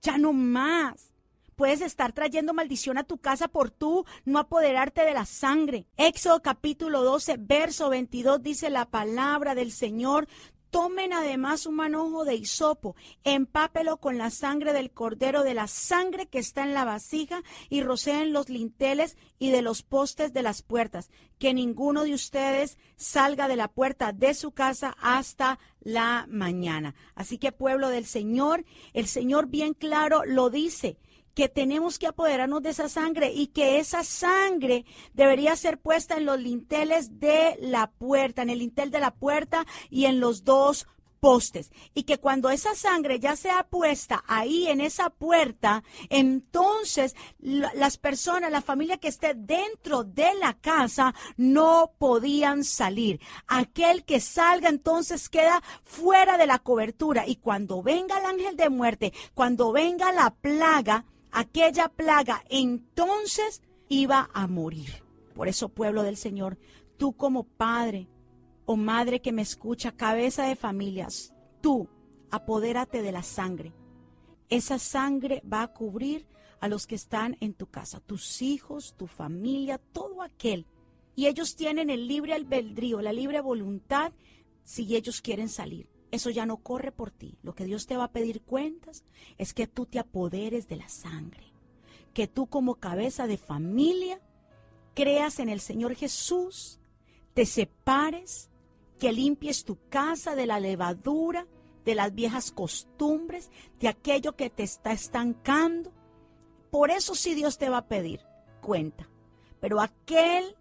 Ya 0.02 0.18
no 0.18 0.34
más. 0.34 1.14
Puedes 1.56 1.80
estar 1.80 2.12
trayendo 2.12 2.54
maldición 2.54 2.98
a 2.98 3.06
tu 3.06 3.18
casa 3.18 3.48
por 3.48 3.72
tú 3.72 4.06
no 4.26 4.40
apoderarte 4.40 5.06
de 5.06 5.14
la 5.14 5.26
sangre. 5.26 5.88
Éxodo 5.96 6.42
capítulo 6.42 7.02
12, 7.02 7.38
verso 7.40 7.90
22 7.90 8.44
dice 8.44 8.70
la 8.70 8.90
palabra 8.90 9.56
del 9.56 9.72
Señor. 9.72 10.28
Tomen 10.70 11.14
además 11.14 11.66
un 11.66 11.76
manojo 11.76 12.26
de 12.26 12.36
hisopo, 12.36 12.98
empápelo 13.24 14.02
con 14.02 14.18
la 14.18 14.32
sangre 14.32 14.74
del 14.74 14.92
cordero, 14.92 15.44
de 15.44 15.54
la 15.54 15.68
sangre 15.68 16.26
que 16.26 16.40
está 16.40 16.64
en 16.64 16.74
la 16.74 16.84
vasija, 16.84 17.42
y 17.70 17.82
roceen 17.82 18.34
los 18.34 18.50
linteles 18.50 19.16
y 19.40 19.52
de 19.52 19.62
los 19.62 19.82
postes 19.82 20.34
de 20.34 20.42
las 20.42 20.62
puertas. 20.62 21.10
Que 21.40 21.54
ninguno 21.54 22.04
de 22.04 22.14
ustedes 22.14 22.78
salga 22.98 23.48
de 23.48 23.56
la 23.56 23.70
puerta 23.70 24.12
de 24.12 24.34
su 24.34 24.52
casa 24.52 24.98
hasta 25.00 25.58
la 25.80 26.26
mañana. 26.28 26.96
Así 27.14 27.38
que 27.38 27.54
pueblo 27.54 27.88
del 27.88 28.06
Señor, 28.06 28.66
el 28.92 29.08
Señor 29.08 29.48
bien 29.48 29.74
claro 29.74 30.26
lo 30.26 30.50
dice 30.50 30.98
que 31.36 31.50
tenemos 31.50 32.00
que 32.00 32.08
apoderarnos 32.08 32.64
de 32.64 32.70
esa 32.72 32.90
sangre 32.90 33.32
y 33.32 33.48
que 33.48 33.78
esa 33.78 34.04
sangre 34.04 34.86
debería 35.14 35.56
ser 35.56 35.78
puesta 35.78 36.18
en 36.18 36.26
los 36.26 36.40
linteles 36.40 37.20
de 37.20 37.58
la 37.60 37.92
puerta, 37.92 38.42
en 38.42 38.50
el 38.50 38.60
lintel 38.60 38.90
de 38.90 39.02
la 39.02 39.14
puerta 39.14 39.66
y 39.90 40.06
en 40.06 40.20
los 40.20 40.44
dos 40.46 40.88
postes. 41.20 41.72
Y 41.94 42.04
que 42.04 42.20
cuando 42.20 42.50
esa 42.50 42.76
sangre 42.76 43.20
ya 43.20 43.36
sea 43.36 43.64
puesta 43.64 44.24
ahí 44.28 44.68
en 44.68 44.80
esa 44.80 45.10
puerta, 45.10 45.84
entonces 46.10 47.16
las 47.40 47.98
personas, 47.98 48.52
la 48.52 48.62
familia 48.62 48.98
que 48.98 49.08
esté 49.08 49.34
dentro 49.34 50.04
de 50.04 50.36
la 50.40 50.54
casa 50.54 51.16
no 51.36 51.94
podían 51.98 52.64
salir. 52.64 53.20
Aquel 53.48 54.06
que 54.06 54.20
salga 54.20 54.70
entonces 54.70 55.28
queda 55.28 55.62
fuera 55.84 56.38
de 56.38 56.48
la 56.48 56.60
cobertura. 56.60 57.28
Y 57.28 57.38
cuando 57.38 57.82
venga 57.82 58.20
el 58.20 58.26
ángel 58.26 58.56
de 58.56 58.70
muerte, 58.70 59.12
cuando 59.34 59.72
venga 59.72 60.12
la 60.12 60.30
plaga, 60.30 61.06
aquella 61.36 61.90
plaga, 61.90 62.46
entonces 62.50 63.62
iba 63.90 64.30
a 64.34 64.48
morir. 64.48 65.04
Por 65.36 65.50
eso, 65.50 65.68
pueblo 65.68 66.02
del 66.04 66.16
Señor, 66.16 66.58
tú 66.98 67.12
como 67.12 67.44
padre 67.44 68.08
o 68.66 68.78
madre 68.78 69.22
que 69.22 69.34
me 69.34 69.42
escucha, 69.42 69.92
cabeza 69.92 70.46
de 70.46 70.56
familias, 70.56 71.34
tú 71.62 71.90
apodérate 72.32 73.02
de 73.02 73.12
la 73.12 73.22
sangre. 73.22 73.74
Esa 74.48 74.80
sangre 74.80 75.44
va 75.52 75.64
a 75.64 75.74
cubrir 75.74 76.26
a 76.62 76.70
los 76.70 76.88
que 76.88 76.96
están 76.96 77.36
en 77.42 77.54
tu 77.54 77.68
casa, 77.68 78.00
tus 78.00 78.42
hijos, 78.42 78.96
tu 78.96 79.06
familia, 79.06 79.78
todo 79.78 80.22
aquel. 80.22 80.66
Y 81.18 81.28
ellos 81.28 81.58
tienen 81.58 81.90
el 81.90 82.08
libre 82.08 82.34
albedrío, 82.34 83.02
la 83.02 83.12
libre 83.12 83.42
voluntad 83.42 84.14
si 84.64 84.96
ellos 84.96 85.22
quieren 85.22 85.50
salir. 85.50 85.90
Eso 86.16 86.30
ya 86.30 86.46
no 86.46 86.64
corre 86.64 86.94
por 86.94 87.12
ti. 87.12 87.38
Lo 87.44 87.56
que 87.56 87.66
Dios 87.66 87.88
te 87.88 87.98
va 87.98 88.06
a 88.06 88.12
pedir 88.14 88.42
cuentas 88.42 89.04
es 89.38 89.54
que 89.54 89.68
tú 89.68 89.86
te 89.86 90.00
apoderes 90.00 90.70
de 90.70 90.78
la 90.78 90.88
sangre. 90.88 91.52
Que 92.14 92.26
tú 92.26 92.48
como 92.48 92.76
cabeza 92.76 93.28
de 93.28 93.38
familia 93.38 94.22
creas 94.94 95.40
en 95.40 95.50
el 95.50 95.60
Señor 95.60 95.94
Jesús, 95.94 96.80
te 97.34 97.46
separes, 97.46 98.50
que 98.98 99.12
limpies 99.12 99.66
tu 99.66 99.78
casa 99.90 100.36
de 100.36 100.46
la 100.46 100.62
levadura, 100.62 101.48
de 101.84 101.96
las 101.96 102.16
viejas 102.16 102.50
costumbres, 102.52 103.52
de 103.82 103.90
aquello 103.90 104.38
que 104.38 104.50
te 104.50 104.64
está 104.64 104.94
estancando. 104.94 105.92
Por 106.72 106.92
eso 106.92 107.14
sí 107.14 107.36
Dios 107.36 107.58
te 107.58 107.68
va 107.68 107.80
a 107.80 107.88
pedir 107.90 108.22
cuenta. 108.62 109.10
Pero 109.60 109.82
aquel 109.82 110.56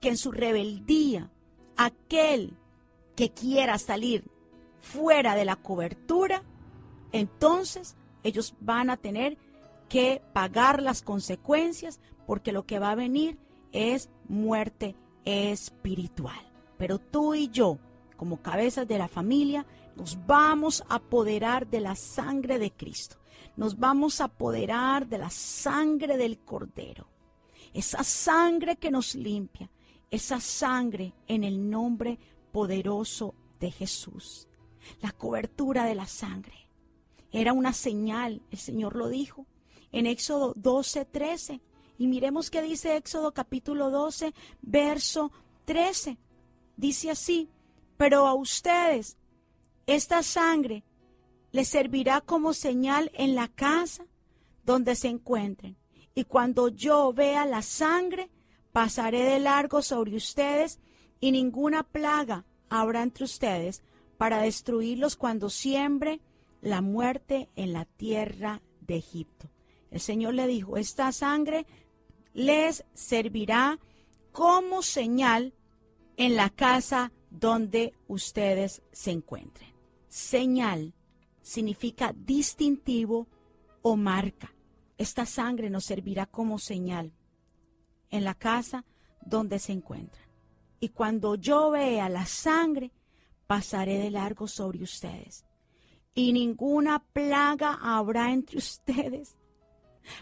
que 0.00 0.10
en 0.10 0.16
su 0.16 0.30
rebeldía, 0.30 1.32
aquel 1.76 2.56
que 3.16 3.32
quiera 3.32 3.78
salir 3.78 4.35
fuera 4.86 5.34
de 5.34 5.44
la 5.44 5.56
cobertura, 5.56 6.42
entonces 7.12 7.96
ellos 8.22 8.54
van 8.60 8.90
a 8.90 8.96
tener 8.96 9.36
que 9.88 10.22
pagar 10.32 10.82
las 10.82 11.02
consecuencias 11.02 12.00
porque 12.26 12.52
lo 12.52 12.66
que 12.66 12.78
va 12.78 12.90
a 12.90 12.96
venir 12.96 13.38
es 13.72 14.10
muerte 14.28 14.94
espiritual. 15.24 16.40
Pero 16.78 16.98
tú 16.98 17.34
y 17.34 17.48
yo, 17.48 17.78
como 18.16 18.42
cabezas 18.42 18.86
de 18.86 18.98
la 18.98 19.08
familia, 19.08 19.66
nos 19.96 20.24
vamos 20.26 20.84
a 20.88 20.96
apoderar 20.96 21.66
de 21.66 21.80
la 21.80 21.96
sangre 21.96 22.58
de 22.58 22.70
Cristo. 22.70 23.16
Nos 23.56 23.78
vamos 23.78 24.20
a 24.20 24.24
apoderar 24.24 25.08
de 25.08 25.18
la 25.18 25.30
sangre 25.30 26.16
del 26.16 26.38
Cordero. 26.38 27.08
Esa 27.72 28.04
sangre 28.04 28.76
que 28.76 28.90
nos 28.90 29.14
limpia. 29.14 29.70
Esa 30.10 30.40
sangre 30.40 31.12
en 31.26 31.44
el 31.44 31.68
nombre 31.70 32.18
poderoso 32.52 33.34
de 33.58 33.70
Jesús 33.70 34.48
la 35.00 35.12
cobertura 35.12 35.84
de 35.84 35.94
la 35.94 36.06
sangre. 36.06 36.68
Era 37.32 37.52
una 37.52 37.72
señal, 37.72 38.42
el 38.50 38.58
Señor 38.58 38.96
lo 38.96 39.08
dijo 39.08 39.46
en 39.92 40.06
Éxodo 40.06 40.52
12, 40.56 41.04
13. 41.06 41.60
Y 41.98 42.06
miremos 42.06 42.50
qué 42.50 42.62
dice 42.62 42.96
Éxodo 42.96 43.32
capítulo 43.32 43.90
12, 43.90 44.34
verso 44.62 45.32
13. 45.64 46.18
Dice 46.76 47.10
así, 47.10 47.48
pero 47.96 48.26
a 48.26 48.34
ustedes 48.34 49.16
esta 49.86 50.22
sangre 50.22 50.84
les 51.52 51.68
servirá 51.68 52.20
como 52.20 52.52
señal 52.52 53.10
en 53.14 53.34
la 53.34 53.48
casa 53.48 54.04
donde 54.64 54.94
se 54.94 55.08
encuentren. 55.08 55.76
Y 56.14 56.24
cuando 56.24 56.68
yo 56.68 57.12
vea 57.12 57.46
la 57.46 57.62
sangre, 57.62 58.30
pasaré 58.72 59.22
de 59.22 59.38
largo 59.38 59.80
sobre 59.80 60.16
ustedes 60.16 60.80
y 61.20 61.32
ninguna 61.32 61.82
plaga 61.82 62.44
habrá 62.68 63.02
entre 63.02 63.24
ustedes 63.24 63.82
para 64.16 64.40
destruirlos 64.40 65.16
cuando 65.16 65.50
siembre 65.50 66.20
la 66.60 66.80
muerte 66.80 67.48
en 67.56 67.72
la 67.72 67.84
tierra 67.84 68.62
de 68.80 68.96
Egipto. 68.96 69.50
El 69.90 70.00
Señor 70.00 70.34
le 70.34 70.46
dijo, 70.46 70.76
esta 70.76 71.12
sangre 71.12 71.66
les 72.32 72.84
servirá 72.94 73.78
como 74.32 74.82
señal 74.82 75.54
en 76.16 76.36
la 76.36 76.50
casa 76.50 77.12
donde 77.30 77.94
ustedes 78.08 78.82
se 78.92 79.10
encuentren. 79.10 79.72
Señal 80.08 80.94
significa 81.42 82.12
distintivo 82.12 83.28
o 83.82 83.96
marca. 83.96 84.52
Esta 84.98 85.26
sangre 85.26 85.70
nos 85.70 85.84
servirá 85.84 86.26
como 86.26 86.58
señal 86.58 87.12
en 88.10 88.24
la 88.24 88.34
casa 88.34 88.84
donde 89.24 89.58
se 89.58 89.72
encuentran. 89.72 90.26
Y 90.80 90.90
cuando 90.90 91.34
yo 91.34 91.70
vea 91.70 92.08
la 92.08 92.26
sangre, 92.26 92.92
pasaré 93.46 93.98
de 93.98 94.10
largo 94.10 94.48
sobre 94.48 94.82
ustedes, 94.82 95.44
y 96.14 96.32
ninguna 96.32 97.04
plaga 97.12 97.78
habrá 97.80 98.32
entre 98.32 98.58
ustedes 98.58 99.36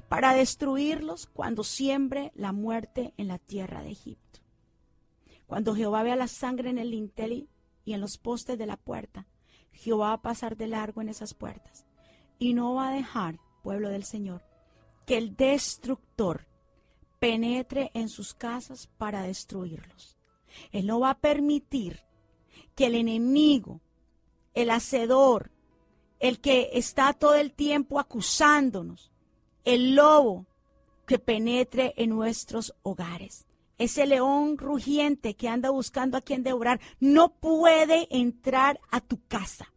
para 0.08 0.34
destruirlos 0.34 1.26
cuando 1.26 1.62
siembre 1.62 2.32
la 2.34 2.52
muerte 2.52 3.12
en 3.16 3.28
la 3.28 3.38
tierra 3.38 3.82
de 3.82 3.90
Egipto. 3.90 4.40
Cuando 5.46 5.74
Jehová 5.74 6.02
vea 6.02 6.16
la 6.16 6.28
sangre 6.28 6.70
en 6.70 6.78
el 6.78 6.90
lintel 6.90 7.48
y 7.84 7.92
en 7.92 8.00
los 8.00 8.16
postes 8.16 8.58
de 8.58 8.66
la 8.66 8.76
puerta, 8.76 9.26
Jehová 9.72 10.08
va 10.08 10.12
a 10.14 10.22
pasar 10.22 10.56
de 10.56 10.68
largo 10.68 11.02
en 11.02 11.08
esas 11.08 11.34
puertas 11.34 11.84
y 12.38 12.54
no 12.54 12.74
va 12.74 12.88
a 12.88 12.94
dejar, 12.94 13.38
pueblo 13.62 13.88
del 13.90 14.04
Señor, 14.04 14.42
que 15.06 15.18
el 15.18 15.36
destructor 15.36 16.46
penetre 17.18 17.90
en 17.94 18.08
sus 18.08 18.34
casas 18.34 18.88
para 18.98 19.22
destruirlos. 19.22 20.16
Él 20.72 20.86
no 20.86 21.00
va 21.00 21.10
a 21.10 21.18
permitir 21.18 22.03
que 22.74 22.86
el 22.86 22.94
enemigo, 22.94 23.80
el 24.54 24.70
hacedor, 24.70 25.50
el 26.20 26.40
que 26.40 26.70
está 26.74 27.12
todo 27.12 27.34
el 27.34 27.52
tiempo 27.52 27.98
acusándonos, 27.98 29.12
el 29.64 29.94
lobo 29.94 30.46
que 31.06 31.18
penetre 31.18 31.94
en 31.96 32.10
nuestros 32.10 32.74
hogares. 32.82 33.46
Ese 33.76 34.06
león 34.06 34.56
rugiente 34.56 35.34
que 35.34 35.48
anda 35.48 35.70
buscando 35.70 36.16
a 36.16 36.22
quien 36.22 36.42
devorar 36.42 36.80
no 37.00 37.30
puede 37.34 38.06
entrar 38.10 38.80
a 38.90 39.00
tu 39.00 39.20
casa. 39.26 39.72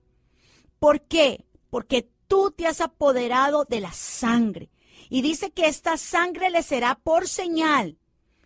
¿Por 0.80 1.02
qué? 1.02 1.46
Porque 1.70 2.08
tú 2.28 2.52
te 2.52 2.68
has 2.68 2.80
apoderado 2.80 3.66
de 3.66 3.82
la 3.82 3.92
sangre. 3.92 4.70
Y 5.10 5.22
dice 5.22 5.52
que 5.52 5.68
esta 5.68 5.98
sangre 5.98 6.50
le 6.50 6.62
será 6.62 6.96
por 6.96 7.28
señal. 7.28 7.98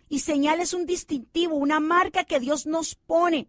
Y 0.08 0.20
señal 0.20 0.60
es 0.60 0.72
un 0.74 0.86
distintivo, 0.86 1.56
una 1.56 1.80
marca 1.80 2.24
que 2.24 2.40
Dios 2.40 2.66
nos 2.66 2.94
pone 2.94 3.48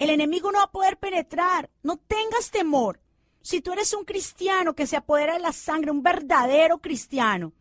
el 0.00 0.10
enemigo 0.10 0.50
no 0.50 0.58
va 0.58 0.64
a 0.64 0.72
poder 0.72 0.96
penetrar. 0.96 1.70
No 1.82 1.98
tengas 1.98 2.50
temor. 2.50 3.00
Si 3.42 3.60
tú 3.60 3.72
eres 3.72 3.92
un 3.92 4.04
cristiano 4.04 4.74
que 4.74 4.86
se 4.86 4.96
apodera 4.96 5.34
de 5.34 5.40
la 5.40 5.52
sangre, 5.52 5.90
un 5.90 6.02
verdadero 6.02 6.78
cristiano, 6.78 7.52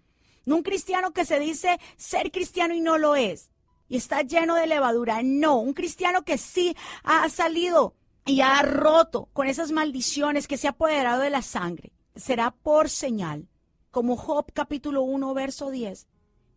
no 0.45 0.55
un 0.55 0.63
cristiano 0.63 1.11
que 1.11 1.25
se 1.25 1.39
dice 1.39 1.79
ser 1.97 2.31
cristiano 2.31 2.73
y 2.73 2.79
no 2.79 2.97
lo 2.97 3.15
es, 3.15 3.51
y 3.89 3.97
está 3.97 4.21
lleno 4.21 4.55
de 4.55 4.67
levadura, 4.67 5.21
no, 5.21 5.59
un 5.59 5.73
cristiano 5.73 6.23
que 6.23 6.37
sí 6.37 6.75
ha 7.03 7.27
salido 7.29 7.93
y 8.25 8.41
ha 8.41 8.61
roto 8.61 9.29
con 9.33 9.47
esas 9.47 9.71
maldiciones, 9.71 10.47
que 10.47 10.57
se 10.57 10.67
ha 10.67 10.71
apoderado 10.71 11.21
de 11.21 11.29
la 11.29 11.41
sangre, 11.41 11.91
será 12.15 12.51
por 12.51 12.89
señal, 12.89 13.49
como 13.91 14.15
Job 14.15 14.45
capítulo 14.53 15.01
1, 15.01 15.33
verso 15.33 15.71
10, 15.71 16.07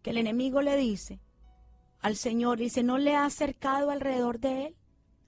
que 0.02 0.10
el 0.10 0.18
enemigo 0.18 0.62
le 0.62 0.76
dice 0.76 1.20
al 2.00 2.16
Señor, 2.16 2.58
dice, 2.58 2.82
¿no 2.82 2.98
le 2.98 3.14
ha 3.14 3.24
acercado 3.24 3.90
alrededor 3.90 4.40
de 4.40 4.66
él? 4.66 4.76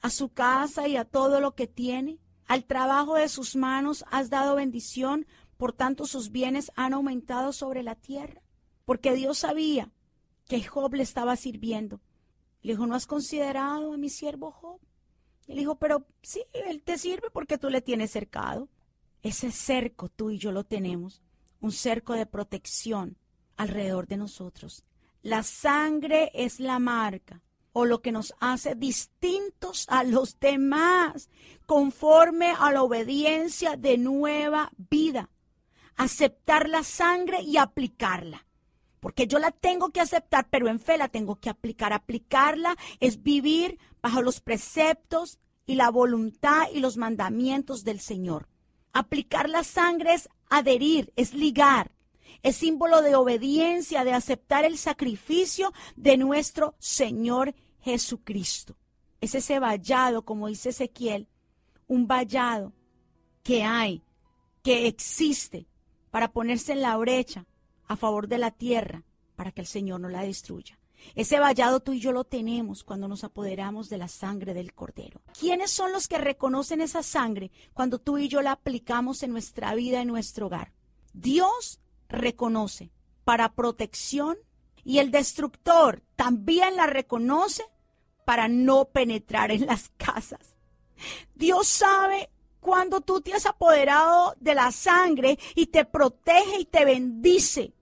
A 0.04 0.10
su 0.10 0.28
casa 0.28 0.86
y 0.86 0.98
a 0.98 1.06
todo 1.06 1.40
lo 1.40 1.54
que 1.54 1.66
tiene. 1.66 2.18
Al 2.44 2.66
trabajo 2.66 3.14
de 3.14 3.30
sus 3.30 3.56
manos 3.56 4.04
has 4.10 4.28
dado 4.28 4.56
bendición, 4.56 5.26
por 5.56 5.72
tanto 5.72 6.04
sus 6.04 6.30
bienes 6.30 6.70
han 6.76 6.92
aumentado 6.92 7.54
sobre 7.54 7.82
la 7.82 7.94
tierra. 7.94 8.42
Porque 8.84 9.14
Dios 9.14 9.38
sabía 9.38 9.90
que 10.46 10.62
Job 10.62 10.92
le 10.92 11.02
estaba 11.02 11.36
sirviendo. 11.36 12.02
Le 12.60 12.72
dijo, 12.72 12.86
¿no 12.86 12.94
has 12.94 13.06
considerado 13.06 13.94
a 13.94 13.96
mi 13.96 14.10
siervo 14.10 14.50
Job? 14.50 14.78
Le 15.46 15.54
dijo, 15.54 15.76
pero 15.76 16.06
sí, 16.20 16.44
él 16.52 16.82
te 16.82 16.98
sirve 16.98 17.30
porque 17.32 17.56
tú 17.56 17.70
le 17.70 17.80
tienes 17.80 18.10
cercado. 18.10 18.68
Ese 19.22 19.52
cerco 19.52 20.10
tú 20.10 20.28
y 20.28 20.36
yo 20.36 20.52
lo 20.52 20.64
tenemos, 20.64 21.22
un 21.62 21.72
cerco 21.72 22.12
de 22.12 22.26
protección 22.26 23.16
alrededor 23.56 24.06
de 24.06 24.18
nosotros. 24.18 24.84
La 25.22 25.42
sangre 25.42 26.30
es 26.34 26.60
la 26.60 26.78
marca 26.78 27.40
o 27.74 27.84
lo 27.84 28.00
que 28.00 28.12
nos 28.12 28.34
hace 28.38 28.76
distintos 28.76 29.84
a 29.88 30.04
los 30.04 30.38
demás, 30.38 31.28
conforme 31.66 32.54
a 32.56 32.70
la 32.70 32.84
obediencia 32.84 33.76
de 33.76 33.98
nueva 33.98 34.70
vida. 34.76 35.28
Aceptar 35.96 36.68
la 36.68 36.84
sangre 36.84 37.42
y 37.42 37.56
aplicarla. 37.56 38.46
Porque 39.00 39.26
yo 39.26 39.40
la 39.40 39.50
tengo 39.50 39.90
que 39.90 40.00
aceptar, 40.00 40.46
pero 40.50 40.68
en 40.68 40.78
fe 40.78 40.96
la 40.96 41.08
tengo 41.08 41.36
que 41.36 41.50
aplicar. 41.50 41.92
Aplicarla 41.92 42.76
es 43.00 43.24
vivir 43.24 43.78
bajo 44.00 44.22
los 44.22 44.40
preceptos 44.40 45.40
y 45.66 45.74
la 45.74 45.90
voluntad 45.90 46.68
y 46.72 46.78
los 46.78 46.96
mandamientos 46.96 47.82
del 47.82 47.98
Señor. 47.98 48.48
Aplicar 48.92 49.50
la 49.50 49.64
sangre 49.64 50.14
es 50.14 50.28
adherir, 50.48 51.12
es 51.16 51.34
ligar, 51.34 51.90
es 52.44 52.56
símbolo 52.56 53.02
de 53.02 53.16
obediencia, 53.16 54.04
de 54.04 54.12
aceptar 54.12 54.64
el 54.64 54.78
sacrificio 54.78 55.72
de 55.96 56.16
nuestro 56.16 56.76
Señor 56.78 57.54
Jesucristo. 57.84 58.76
Es 59.20 59.34
ese 59.34 59.58
vallado, 59.58 60.24
como 60.24 60.48
dice 60.48 60.70
Ezequiel, 60.70 61.28
un 61.86 62.06
vallado 62.06 62.72
que 63.42 63.62
hay, 63.62 64.02
que 64.62 64.86
existe 64.86 65.66
para 66.10 66.32
ponerse 66.32 66.72
en 66.72 66.80
la 66.80 66.96
brecha 66.96 67.46
a 67.86 67.96
favor 67.96 68.26
de 68.26 68.38
la 68.38 68.50
tierra, 68.50 69.04
para 69.36 69.52
que 69.52 69.60
el 69.60 69.66
Señor 69.66 70.00
no 70.00 70.08
la 70.08 70.22
destruya. 70.22 70.78
Ese 71.14 71.38
vallado 71.38 71.80
tú 71.80 71.92
y 71.92 72.00
yo 72.00 72.12
lo 72.12 72.24
tenemos 72.24 72.82
cuando 72.82 73.06
nos 73.06 73.24
apoderamos 73.24 73.90
de 73.90 73.98
la 73.98 74.08
sangre 74.08 74.54
del 74.54 74.72
cordero. 74.72 75.20
¿Quiénes 75.38 75.70
son 75.70 75.92
los 75.92 76.08
que 76.08 76.16
reconocen 76.16 76.80
esa 76.80 77.02
sangre 77.02 77.50
cuando 77.74 77.98
tú 77.98 78.16
y 78.16 78.28
yo 78.28 78.40
la 78.40 78.52
aplicamos 78.52 79.22
en 79.22 79.32
nuestra 79.32 79.74
vida, 79.74 80.00
en 80.00 80.08
nuestro 80.08 80.46
hogar? 80.46 80.72
Dios 81.12 81.80
reconoce 82.08 82.90
para 83.24 83.52
protección 83.52 84.38
y 84.84 84.98
el 84.98 85.10
destructor 85.10 86.02
también 86.16 86.76
la 86.76 86.86
reconoce 86.86 87.64
para 88.24 88.48
no 88.48 88.86
penetrar 88.86 89.50
en 89.50 89.66
las 89.66 89.90
casas. 89.96 90.56
Dios 91.34 91.66
sabe 91.66 92.30
cuando 92.60 93.00
tú 93.00 93.20
te 93.20 93.34
has 93.34 93.46
apoderado 93.46 94.34
de 94.40 94.54
la 94.54 94.72
sangre 94.72 95.38
y 95.54 95.66
te 95.66 95.84
protege 95.84 96.60
y 96.60 96.64
te 96.64 96.84
bendice. 96.84 97.74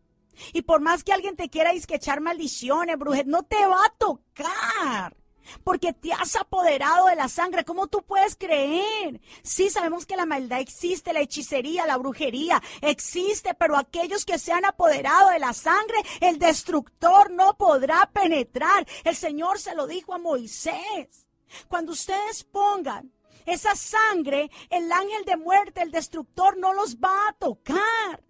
Y 0.53 0.63
por 0.63 0.81
más 0.81 1.05
que 1.05 1.13
alguien 1.13 1.37
te 1.37 1.49
quiera 1.49 1.73
echar 1.73 2.21
maldiciones, 2.21 2.99
brujet, 2.99 3.27
no 3.27 3.43
te 3.45 3.65
va 3.67 3.85
a 3.85 3.95
tocar. 3.97 5.17
Porque 5.65 5.93
te 5.93 6.13
has 6.13 6.37
apoderado 6.37 7.07
de 7.07 7.17
la 7.17 7.29
sangre. 7.29 7.65
¿Cómo 7.65 7.87
tú 7.87 8.03
puedes 8.03 8.37
creer? 8.37 9.21
Sí, 9.43 9.71
sabemos 9.71 10.07
que 10.07 10.17
la 10.17 10.27
maldad 10.27 10.61
existe, 10.61 11.13
la 11.13 11.21
hechicería, 11.21 11.87
la 11.87 11.97
brujería 11.97 12.63
existe, 12.81 13.55
pero 13.55 13.77
aquellos 13.77 14.25
que 14.25 14.39
se 14.39 14.53
han 14.53 14.65
apoderado 14.65 15.31
de 15.31 15.39
la 15.39 15.53
sangre, 15.53 15.97
el 16.21 16.39
destructor 16.39 17.31
no 17.31 17.57
podrá 17.57 18.11
penetrar. 18.13 18.87
El 19.05 19.17
Señor 19.17 19.59
se 19.59 19.75
lo 19.75 19.87
dijo 19.87 20.15
a 20.15 20.19
Moisés. 20.19 21.27
Cuando 21.69 21.93
ustedes 21.93 22.45
pongan 22.45 23.13
esa 23.47 23.75
sangre, 23.75 24.51
el 24.71 24.91
ángel 24.91 25.25
de 25.25 25.37
muerte, 25.37 25.83
el 25.83 25.91
destructor, 25.91 26.57
no 26.57 26.73
los 26.73 26.97
va 26.97 27.29
a 27.29 27.33
tocar. 27.35 28.23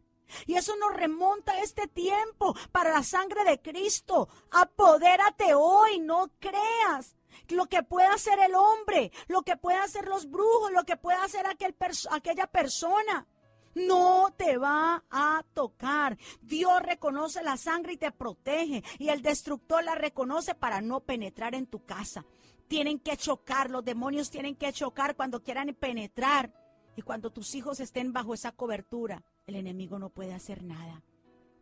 Y 0.47 0.55
eso 0.55 0.77
nos 0.77 0.95
remonta 0.95 1.53
a 1.53 1.61
este 1.61 1.89
tiempo 1.89 2.55
para 2.71 2.93
la 2.93 3.03
sangre 3.03 3.45
de 3.45 3.61
Cristo. 3.61 4.29
Apodérate 4.51 5.55
hoy, 5.55 5.99
no 5.99 6.31
creas 6.39 7.17
lo 7.49 7.67
que 7.67 7.83
pueda 7.83 8.13
hacer 8.13 8.39
el 8.39 8.55
hombre, 8.55 9.13
lo 9.29 9.43
que 9.43 9.57
pueda 9.57 9.85
hacer 9.85 10.07
los 10.07 10.31
brujos, 10.31 10.73
lo 10.73 10.85
que 10.85 10.97
pueda 10.97 11.23
hacer 11.25 11.47
aquel 11.47 11.75
aquella 12.11 12.47
persona. 12.47 13.27
No 13.75 14.35
te 14.37 14.59
va 14.59 15.03
a 15.11 15.43
tocar. 15.55 16.19
Dios 16.43 16.83
reconoce 16.83 17.43
la 17.43 17.57
sangre 17.57 17.95
y 17.95 17.97
te 17.97 18.13
protege. 18.13 18.85
Y 18.99 19.09
el 19.09 19.23
destructor 19.23 19.83
la 19.83 19.95
reconoce 19.95 20.55
para 20.55 20.83
no 20.83 21.01
penetrar 21.01 21.55
en 21.55 21.67
tu 21.67 21.83
casa. 21.85 22.27
Tienen 22.69 22.99
que 22.99 23.17
chocar, 23.17 23.71
los 23.71 23.85
demonios 23.85 24.31
tienen 24.31 24.57
que 24.57 24.73
chocar 24.73 25.17
cuando 25.17 25.43
quieran 25.43 25.75
penetrar. 25.75 26.53
Y 26.97 27.03
cuando 27.03 27.31
tus 27.31 27.55
hijos 27.55 27.81
estén 27.81 28.13
bajo 28.13 28.35
esa 28.35 28.53
cobertura, 28.53 29.23
el 29.47 29.57
enemigo 29.57 29.99
no 29.99 30.11
puede 30.11 30.35
hacer 30.35 30.63
nada. 30.63 31.03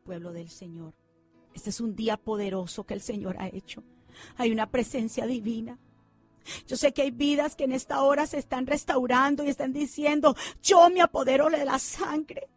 Pueblo 0.04 0.32
del 0.32 0.50
Señor. 0.50 0.94
Este 1.54 1.70
es 1.70 1.80
un 1.80 1.96
día 1.96 2.16
poderoso 2.16 2.84
que 2.84 2.94
el 2.94 3.00
Señor 3.00 3.36
ha 3.38 3.48
hecho. 3.48 3.82
Hay 4.36 4.50
una 4.50 4.70
presencia 4.70 5.26
divina. 5.26 5.78
Yo 6.66 6.76
sé 6.76 6.92
que 6.92 7.02
hay 7.02 7.10
vidas 7.10 7.54
que 7.56 7.64
en 7.64 7.72
esta 7.72 8.02
hora 8.02 8.26
se 8.26 8.38
están 8.38 8.66
restaurando 8.66 9.44
y 9.44 9.48
están 9.48 9.72
diciendo, 9.72 10.36
yo 10.62 10.88
me 10.90 11.02
apodero 11.02 11.48
de 11.50 11.64
la 11.64 11.78
sangre. 11.78 12.48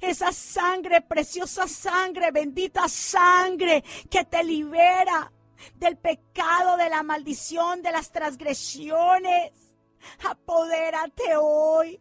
Esa 0.00 0.32
sangre, 0.32 1.00
preciosa 1.02 1.68
sangre, 1.68 2.32
bendita 2.32 2.88
sangre 2.88 3.84
que 4.10 4.24
te 4.24 4.42
libera 4.42 5.32
del 5.76 5.96
pecado, 5.96 6.76
de 6.76 6.90
la 6.90 7.02
maldición, 7.02 7.82
de 7.82 7.92
las 7.92 8.10
transgresiones. 8.10 9.52
Apodérate 10.28 11.36
hoy 11.36 12.00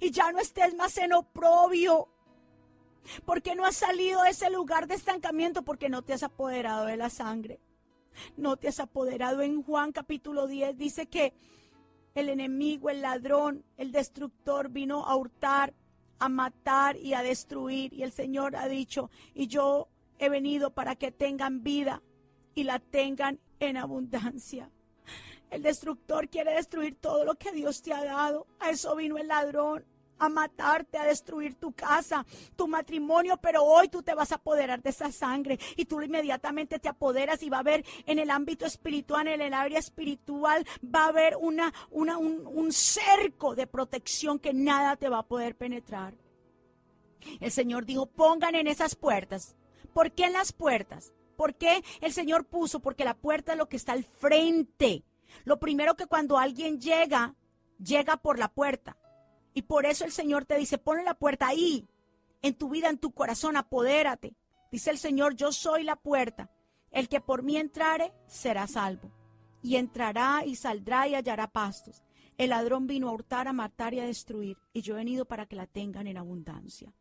y 0.00 0.10
ya 0.10 0.32
no 0.32 0.38
estés 0.38 0.74
más 0.74 0.96
en 0.98 1.12
oprobio. 1.12 2.08
Porque 3.24 3.54
no 3.54 3.64
has 3.64 3.76
salido 3.76 4.22
de 4.22 4.30
ese 4.30 4.50
lugar 4.50 4.86
de 4.86 4.94
estancamiento 4.94 5.62
porque 5.62 5.88
no 5.88 6.02
te 6.02 6.12
has 6.12 6.22
apoderado 6.22 6.86
de 6.86 6.96
la 6.96 7.10
sangre. 7.10 7.60
No 8.36 8.56
te 8.56 8.68
has 8.68 8.80
apoderado. 8.80 9.42
En 9.42 9.62
Juan 9.62 9.92
capítulo 9.92 10.46
10 10.46 10.76
dice 10.76 11.06
que 11.06 11.34
el 12.14 12.28
enemigo, 12.28 12.90
el 12.90 13.02
ladrón, 13.02 13.64
el 13.76 13.92
destructor 13.92 14.70
vino 14.70 15.04
a 15.06 15.14
hurtar, 15.16 15.74
a 16.18 16.28
matar 16.28 16.96
y 16.96 17.14
a 17.14 17.22
destruir. 17.22 17.92
Y 17.92 18.02
el 18.02 18.12
Señor 18.12 18.56
ha 18.56 18.68
dicho, 18.68 19.10
y 19.34 19.46
yo 19.46 19.88
he 20.18 20.28
venido 20.28 20.70
para 20.70 20.96
que 20.96 21.12
tengan 21.12 21.62
vida 21.62 22.02
y 22.54 22.64
la 22.64 22.78
tengan 22.78 23.38
en 23.60 23.76
abundancia. 23.76 24.70
El 25.50 25.62
destructor 25.62 26.28
quiere 26.28 26.54
destruir 26.54 26.96
todo 27.00 27.24
lo 27.24 27.34
que 27.36 27.52
Dios 27.52 27.82
te 27.82 27.92
ha 27.92 28.04
dado. 28.04 28.46
A 28.58 28.70
eso 28.70 28.96
vino 28.96 29.16
el 29.16 29.28
ladrón 29.28 29.84
a 30.18 30.28
matarte, 30.28 30.98
a 30.98 31.04
destruir 31.04 31.54
tu 31.56 31.72
casa, 31.72 32.24
tu 32.56 32.66
matrimonio, 32.66 33.36
pero 33.36 33.62
hoy 33.62 33.88
tú 33.88 34.02
te 34.02 34.14
vas 34.14 34.32
a 34.32 34.36
apoderar 34.36 34.82
de 34.82 34.90
esa 34.90 35.12
sangre 35.12 35.58
y 35.76 35.84
tú 35.84 36.00
inmediatamente 36.00 36.78
te 36.78 36.88
apoderas 36.88 37.42
y 37.42 37.50
va 37.50 37.58
a 37.58 37.60
haber 37.60 37.84
en 38.06 38.18
el 38.18 38.30
ámbito 38.30 38.64
espiritual, 38.64 39.28
en 39.28 39.40
el 39.40 39.54
área 39.54 39.78
espiritual, 39.78 40.66
va 40.82 41.04
a 41.04 41.08
haber 41.08 41.36
una, 41.36 41.72
una, 41.90 42.18
un, 42.18 42.46
un 42.46 42.72
cerco 42.72 43.54
de 43.54 43.66
protección 43.66 44.38
que 44.38 44.52
nada 44.52 44.96
te 44.96 45.08
va 45.08 45.18
a 45.18 45.26
poder 45.26 45.54
penetrar. 45.54 46.14
El 47.40 47.50
Señor 47.50 47.84
dijo, 47.84 48.06
pongan 48.06 48.54
en 48.54 48.66
esas 48.66 48.94
puertas. 48.94 49.56
¿Por 49.92 50.12
qué 50.12 50.24
en 50.24 50.34
las 50.34 50.52
puertas? 50.52 51.12
¿Por 51.36 51.54
qué 51.54 51.82
el 52.00 52.12
Señor 52.12 52.44
puso? 52.44 52.80
Porque 52.80 53.04
la 53.04 53.14
puerta 53.14 53.52
es 53.52 53.58
lo 53.58 53.68
que 53.68 53.76
está 53.76 53.92
al 53.92 54.04
frente. 54.04 55.02
Lo 55.44 55.58
primero 55.58 55.96
que 55.96 56.06
cuando 56.06 56.38
alguien 56.38 56.80
llega, 56.80 57.34
llega 57.78 58.16
por 58.16 58.38
la 58.38 58.48
puerta. 58.48 58.96
Y 59.54 59.62
por 59.62 59.86
eso 59.86 60.04
el 60.04 60.12
Señor 60.12 60.44
te 60.44 60.56
dice, 60.56 60.78
pon 60.78 61.04
la 61.04 61.14
puerta 61.14 61.48
ahí, 61.48 61.88
en 62.42 62.54
tu 62.54 62.68
vida, 62.68 62.88
en 62.88 62.98
tu 62.98 63.12
corazón, 63.12 63.56
apodérate. 63.56 64.36
Dice 64.70 64.90
el 64.90 64.98
Señor, 64.98 65.34
yo 65.34 65.52
soy 65.52 65.84
la 65.84 65.96
puerta. 65.96 66.50
El 66.90 67.08
que 67.08 67.20
por 67.20 67.42
mí 67.42 67.56
entrare 67.56 68.12
será 68.26 68.66
salvo. 68.66 69.10
Y 69.62 69.76
entrará 69.76 70.44
y 70.44 70.56
saldrá 70.56 71.08
y 71.08 71.14
hallará 71.14 71.48
pastos. 71.48 72.02
El 72.38 72.50
ladrón 72.50 72.86
vino 72.86 73.08
a 73.08 73.12
hurtar, 73.12 73.48
a 73.48 73.52
matar 73.52 73.94
y 73.94 74.00
a 74.00 74.06
destruir. 74.06 74.58
Y 74.72 74.82
yo 74.82 74.94
he 74.94 74.98
venido 74.98 75.24
para 75.24 75.46
que 75.46 75.56
la 75.56 75.66
tengan 75.66 76.06
en 76.06 76.18
abundancia. 76.18 76.92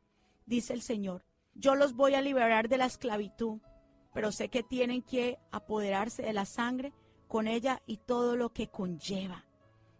Dice 0.46 0.74
el 0.74 0.82
Señor, 0.82 1.26
yo 1.54 1.76
los 1.76 1.94
voy 1.94 2.16
a 2.16 2.22
liberar 2.22 2.70
de 2.70 2.78
la 2.78 2.86
esclavitud, 2.86 3.60
pero 4.14 4.32
sé 4.32 4.50
que 4.50 4.64
tienen 4.64 5.02
que 5.02 5.38
apoderarse 5.52 6.24
de 6.24 6.34
la 6.34 6.46
sangre 6.46 6.94
con 7.28 7.48
ella 7.48 7.82
y 7.86 7.98
todo 7.98 8.36
lo 8.36 8.54
que 8.54 8.68
conlleva. 8.68 9.46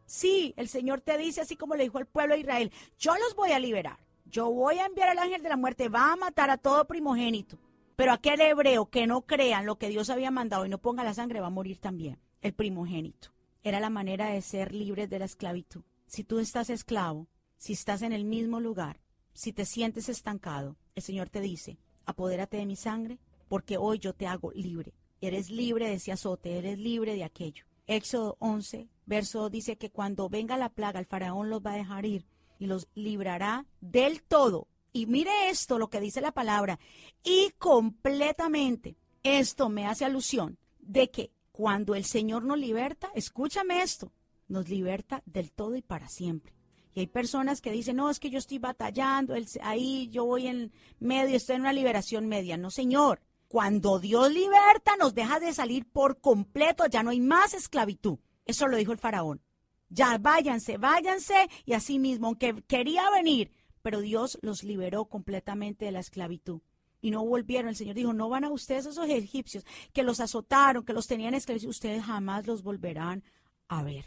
Sí, 0.06 0.54
el 0.58 0.68
Señor 0.68 1.02
te 1.02 1.18
dice 1.18 1.42
así 1.42 1.56
como 1.56 1.76
le 1.76 1.84
dijo 1.84 1.98
al 1.98 2.06
pueblo 2.06 2.36
de 2.36 2.42
Israel, 2.42 2.72
yo 3.00 3.16
los 3.16 3.36
voy 3.36 3.52
a 3.52 3.60
liberar, 3.60 4.00
yo 4.26 4.52
voy 4.52 4.80
a 4.80 4.86
enviar 4.86 5.10
al 5.10 5.20
ángel 5.20 5.42
de 5.42 5.50
la 5.50 5.58
muerte, 5.58 5.90
va 5.90 6.14
a 6.14 6.16
matar 6.16 6.50
a 6.50 6.58
todo 6.58 6.86
primogénito, 6.86 7.58
pero 7.96 8.12
aquel 8.12 8.42
hebreo 8.42 8.88
que 8.88 9.08
no 9.08 9.22
crea 9.22 9.60
en 9.60 9.66
lo 9.66 9.78
que 9.78 9.90
Dios 9.90 10.10
había 10.10 10.32
mandado 10.32 10.66
y 10.66 10.70
no 10.70 10.78
ponga 10.78 11.04
la 11.04 11.14
sangre 11.14 11.42
va 11.42 11.48
a 11.48 11.52
morir 11.52 11.80
también, 11.80 12.20
el 12.42 12.54
primogénito. 12.54 13.30
Era 13.64 13.80
la 13.80 13.90
manera 13.90 14.30
de 14.30 14.42
ser 14.42 14.74
libres 14.74 15.10
de 15.10 15.18
la 15.18 15.26
esclavitud. 15.26 15.84
Si 16.06 16.24
tú 16.24 16.40
estás 16.40 16.70
esclavo, 16.70 17.28
si 17.58 17.74
estás 17.74 18.04
en 18.04 18.14
el 18.14 18.26
mismo 18.26 18.60
lugar, 18.60 19.00
si 19.34 19.54
te 19.54 19.66
sientes 19.66 20.08
estancado, 20.08 20.78
el 20.94 21.02
Señor 21.02 21.30
te 21.30 21.42
dice, 21.42 21.80
apodérate 22.06 22.58
de 22.58 22.66
mi 22.66 22.76
sangre 22.76 23.20
porque 23.48 23.78
hoy 23.78 24.00
yo 24.00 24.14
te 24.14 24.28
hago 24.28 24.52
libre. 24.52 24.94
Eres 25.22 25.50
libre 25.50 25.88
de 25.88 25.96
ese 25.96 26.12
azote, 26.12 26.58
eres 26.58 26.78
libre 26.78 27.16
de 27.16 27.24
aquello. 27.24 27.66
Éxodo 27.88 28.36
11, 28.40 28.88
verso 29.06 29.42
2 29.42 29.52
dice 29.52 29.78
que 29.78 29.92
cuando 29.92 30.30
venga 30.30 30.58
la 30.58 30.70
plaga, 30.70 31.00
el 31.00 31.06
faraón 31.06 31.50
los 31.50 31.62
va 31.62 31.74
a 31.74 31.78
dejar 31.78 32.06
ir 32.06 32.26
y 32.60 32.68
los 32.68 32.88
librará 32.96 33.66
del 33.82 34.24
todo. 34.24 34.68
Y 34.92 35.08
mire 35.08 35.50
esto, 35.50 35.78
lo 35.78 35.90
que 35.90 36.00
dice 36.00 36.22
la 36.22 36.32
palabra, 36.32 36.80
y 37.24 37.52
completamente. 37.58 38.96
Esto 39.24 39.70
me 39.70 39.88
hace 39.88 40.06
alusión 40.06 40.58
de 40.80 41.10
que 41.10 41.32
cuando 41.52 41.96
el 41.96 42.06
Señor 42.06 42.44
nos 42.44 42.60
liberta, 42.60 43.12
escúchame 43.16 43.82
esto, 43.82 44.12
nos 44.48 44.70
liberta 44.70 45.24
del 45.26 45.52
todo 45.52 45.76
y 45.76 45.82
para 45.82 46.08
siempre. 46.08 46.54
Y 46.94 47.02
hay 47.02 47.08
personas 47.08 47.60
que 47.60 47.72
dicen, 47.72 47.98
no, 47.98 48.10
es 48.10 48.20
que 48.20 48.30
yo 48.30 48.38
estoy 48.38 48.60
batallando, 48.60 49.34
ahí 49.62 50.08
yo 50.10 50.26
voy 50.26 50.48
en 50.48 50.72
medio, 51.00 51.36
estoy 51.36 51.58
en 51.58 51.64
una 51.64 51.74
liberación 51.74 52.28
media. 52.28 52.56
No, 52.56 52.72
Señor, 52.72 53.20
cuando 53.56 54.00
Dios 54.00 54.34
liberta, 54.34 54.98
nos 55.00 55.16
deja 55.16 55.40
de 55.40 55.54
salir 55.54 55.90
por 55.90 56.20
completo, 56.20 56.88
ya 56.88 57.04
no 57.04 57.12
hay 57.12 57.22
más 57.22 57.54
esclavitud. 57.54 58.20
Eso 58.44 58.68
lo 58.68 58.76
dijo 58.76 58.92
el 58.92 58.98
faraón. 58.98 59.42
Ya 59.88 60.18
váyanse, 60.18 60.78
váyanse, 60.78 61.48
y 61.64 61.72
así 61.72 61.98
mismo, 61.98 62.28
aunque 62.28 62.64
quería 62.68 63.10
venir, 63.12 63.54
pero 63.82 64.02
Dios 64.02 64.38
los 64.42 64.66
liberó 64.66 65.06
completamente 65.06 65.86
de 65.86 65.94
la 65.94 66.02
esclavitud. 66.02 66.60
Y 67.00 67.12
no 67.12 67.26
volvieron. 67.26 67.70
El 67.70 67.78
Señor 67.78 67.96
dijo, 67.96 68.12
no 68.12 68.28
van 68.28 68.44
a 68.44 68.52
ustedes 68.52 68.88
esos 68.88 69.08
egipcios 69.08 69.64
que 69.94 70.04
los 70.04 70.20
azotaron, 70.20 70.84
que 70.84 70.92
los 70.92 71.08
tenían 71.08 71.34
esclavos, 71.34 71.64
ustedes 71.64 72.04
jamás 72.04 72.48
los 72.48 72.62
volverán 72.62 73.24
a 73.70 73.84
ver. 73.84 74.04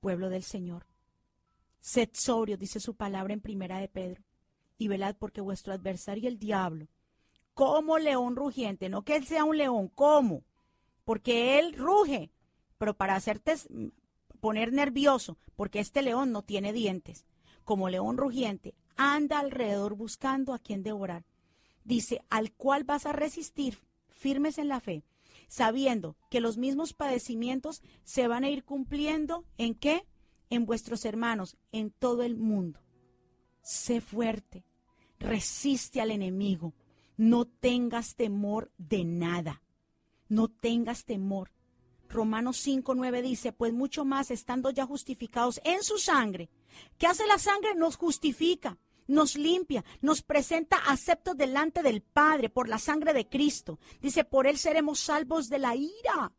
Pueblo 0.00 0.28
del 0.28 0.42
Señor. 0.42 0.88
Sed 1.78 2.10
sobrio, 2.14 2.56
dice 2.56 2.80
su 2.80 2.96
palabra 2.96 3.32
en 3.32 3.40
primera 3.40 3.78
de 3.78 3.86
Pedro, 3.86 4.24
y 4.76 4.88
velad 4.88 5.14
porque 5.16 5.40
vuestro 5.40 5.72
adversario 5.72 6.28
el 6.28 6.40
diablo, 6.40 6.88
como 7.56 7.98
león 7.98 8.36
rugiente, 8.36 8.90
no 8.90 9.02
que 9.02 9.16
él 9.16 9.26
sea 9.26 9.44
un 9.44 9.56
león, 9.56 9.88
¿cómo? 9.94 10.44
Porque 11.06 11.58
él 11.58 11.72
ruge, 11.72 12.30
pero 12.76 12.92
para 12.92 13.14
hacerte 13.14 13.54
poner 14.40 14.74
nervioso, 14.74 15.38
porque 15.56 15.80
este 15.80 16.02
león 16.02 16.32
no 16.32 16.42
tiene 16.42 16.74
dientes, 16.74 17.24
como 17.64 17.88
león 17.88 18.18
rugiente, 18.18 18.74
anda 18.98 19.38
alrededor 19.38 19.94
buscando 19.94 20.52
a 20.52 20.58
quien 20.58 20.82
devorar. 20.82 21.24
Dice, 21.82 22.22
al 22.28 22.52
cual 22.52 22.84
vas 22.84 23.06
a 23.06 23.12
resistir 23.12 23.78
firmes 24.10 24.58
en 24.58 24.68
la 24.68 24.80
fe, 24.80 25.02
sabiendo 25.48 26.14
que 26.28 26.40
los 26.40 26.58
mismos 26.58 26.92
padecimientos 26.92 27.80
se 28.04 28.28
van 28.28 28.44
a 28.44 28.50
ir 28.50 28.64
cumpliendo 28.64 29.46
en 29.56 29.74
qué? 29.74 30.06
En 30.50 30.66
vuestros 30.66 31.06
hermanos, 31.06 31.56
en 31.72 31.90
todo 31.90 32.22
el 32.22 32.36
mundo. 32.36 32.80
Sé 33.62 34.02
fuerte, 34.02 34.66
resiste 35.18 36.02
al 36.02 36.10
enemigo 36.10 36.74
no 37.16 37.46
tengas 37.46 38.14
temor 38.14 38.70
de 38.78 39.04
nada. 39.04 39.62
No 40.28 40.48
tengas 40.48 41.04
temor. 41.04 41.52
Romanos 42.08 42.58
5, 42.58 42.94
9 42.94 43.22
dice, 43.22 43.52
pues 43.52 43.72
mucho 43.72 44.04
más 44.04 44.30
estando 44.30 44.70
ya 44.70 44.86
justificados 44.86 45.60
en 45.64 45.82
su 45.82 45.98
sangre. 45.98 46.48
¿Qué 46.98 47.06
hace 47.06 47.26
la 47.26 47.38
sangre? 47.38 47.74
Nos 47.74 47.96
justifica, 47.96 48.78
nos 49.06 49.36
limpia, 49.36 49.84
nos 50.00 50.22
presenta 50.22 50.76
aceptos 50.76 51.36
delante 51.36 51.82
del 51.82 52.02
Padre 52.02 52.48
por 52.48 52.68
la 52.68 52.78
sangre 52.78 53.12
de 53.12 53.28
Cristo. 53.28 53.78
Dice, 54.00 54.24
por 54.24 54.46
él 54.46 54.58
seremos 54.58 55.00
salvos 55.00 55.48
de 55.48 55.58
la 55.58 55.74
ira. 55.74 56.32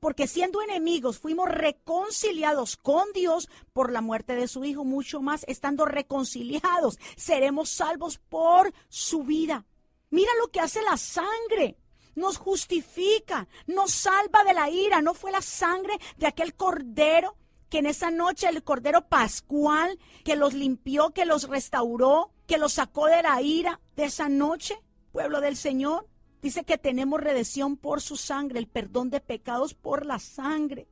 Porque 0.00 0.26
siendo 0.26 0.60
enemigos 0.60 1.18
fuimos 1.18 1.48
reconciliados 1.48 2.76
con 2.76 3.10
Dios 3.14 3.48
por 3.72 3.90
la 3.90 4.02
muerte 4.02 4.34
de 4.34 4.48
su 4.48 4.62
Hijo, 4.64 4.84
mucho 4.84 5.22
más 5.22 5.44
estando 5.48 5.86
reconciliados, 5.86 6.98
seremos 7.16 7.70
salvos 7.70 8.18
por 8.18 8.74
su 8.90 9.22
vida. 9.22 9.64
Mira 10.14 10.30
lo 10.38 10.46
que 10.46 10.60
hace 10.60 10.80
la 10.82 10.96
sangre. 10.96 11.76
Nos 12.14 12.36
justifica, 12.36 13.48
nos 13.66 13.90
salva 13.90 14.44
de 14.44 14.54
la 14.54 14.70
ira. 14.70 15.02
No 15.02 15.12
fue 15.12 15.32
la 15.32 15.42
sangre 15.42 15.98
de 16.18 16.28
aquel 16.28 16.54
cordero 16.54 17.36
que 17.68 17.78
en 17.78 17.86
esa 17.86 18.12
noche 18.12 18.48
el 18.48 18.62
cordero 18.62 19.08
pascual 19.08 19.98
que 20.22 20.36
los 20.36 20.54
limpió, 20.54 21.10
que 21.10 21.24
los 21.24 21.48
restauró, 21.48 22.30
que 22.46 22.58
los 22.58 22.74
sacó 22.74 23.06
de 23.06 23.24
la 23.24 23.42
ira 23.42 23.80
de 23.96 24.04
esa 24.04 24.28
noche, 24.28 24.80
pueblo 25.10 25.40
del 25.40 25.56
Señor. 25.56 26.06
Dice 26.40 26.62
que 26.62 26.78
tenemos 26.78 27.20
redención 27.20 27.76
por 27.76 28.00
su 28.00 28.16
sangre, 28.16 28.60
el 28.60 28.68
perdón 28.68 29.10
de 29.10 29.18
pecados 29.18 29.74
por 29.74 30.06
la 30.06 30.20
sangre. 30.20 30.86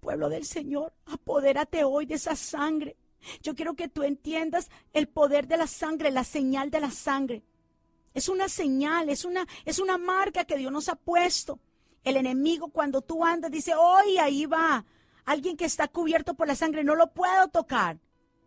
Pueblo 0.00 0.28
del 0.28 0.44
Señor, 0.44 0.92
apodérate 1.04 1.84
hoy 1.84 2.04
de 2.04 2.16
esa 2.16 2.34
sangre. 2.34 2.96
Yo 3.42 3.54
quiero 3.54 3.74
que 3.74 3.86
tú 3.86 4.02
entiendas 4.02 4.70
el 4.92 5.06
poder 5.06 5.46
de 5.46 5.56
la 5.56 5.68
sangre, 5.68 6.10
la 6.10 6.24
señal 6.24 6.72
de 6.72 6.80
la 6.80 6.90
sangre. 6.90 7.44
Es 8.16 8.30
una 8.30 8.48
señal, 8.48 9.10
es 9.10 9.26
una, 9.26 9.46
es 9.66 9.78
una 9.78 9.98
marca 9.98 10.46
que 10.46 10.56
Dios 10.56 10.72
nos 10.72 10.88
ha 10.88 10.96
puesto. 10.96 11.60
El 12.02 12.16
enemigo 12.16 12.68
cuando 12.68 13.02
tú 13.02 13.22
andas 13.22 13.50
dice, 13.50 13.74
hoy 13.74 14.16
ahí 14.16 14.46
va 14.46 14.86
alguien 15.26 15.54
que 15.54 15.66
está 15.66 15.86
cubierto 15.86 16.32
por 16.32 16.48
la 16.48 16.54
sangre, 16.54 16.82
no 16.82 16.94
lo 16.94 17.12
puedo 17.12 17.48
tocar. 17.48 17.98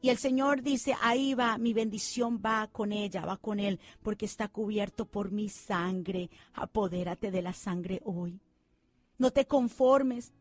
Y 0.01 0.09
el 0.09 0.17
Señor 0.17 0.63
dice, 0.63 0.95
ahí 1.03 1.35
va, 1.35 1.59
mi 1.59 1.73
bendición 1.73 2.41
va 2.43 2.67
con 2.71 2.91
ella, 2.91 3.23
va 3.27 3.37
con 3.37 3.59
él, 3.59 3.79
porque 4.01 4.25
está 4.25 4.47
cubierto 4.47 5.05
por 5.05 5.29
mi 5.29 5.49
sangre. 5.49 6.31
Apodérate 6.55 7.29
de 7.29 7.43
la 7.43 7.53
sangre 7.53 8.01
hoy. 8.05 8.41
No 9.19 9.29
te 9.29 9.45
conformes 9.45 10.33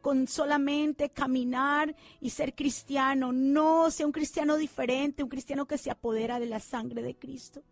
con 0.00 0.26
solamente 0.26 1.10
caminar 1.10 1.94
y 2.18 2.30
ser 2.30 2.54
cristiano. 2.54 3.30
No, 3.30 3.90
sea 3.90 4.06
un 4.06 4.12
cristiano 4.12 4.56
diferente, 4.56 5.22
un 5.22 5.28
cristiano 5.28 5.66
que 5.66 5.76
se 5.76 5.90
apodera 5.90 6.40
de 6.40 6.46
la 6.46 6.60
sangre 6.60 7.02
de 7.02 7.14
Cristo. 7.14 7.62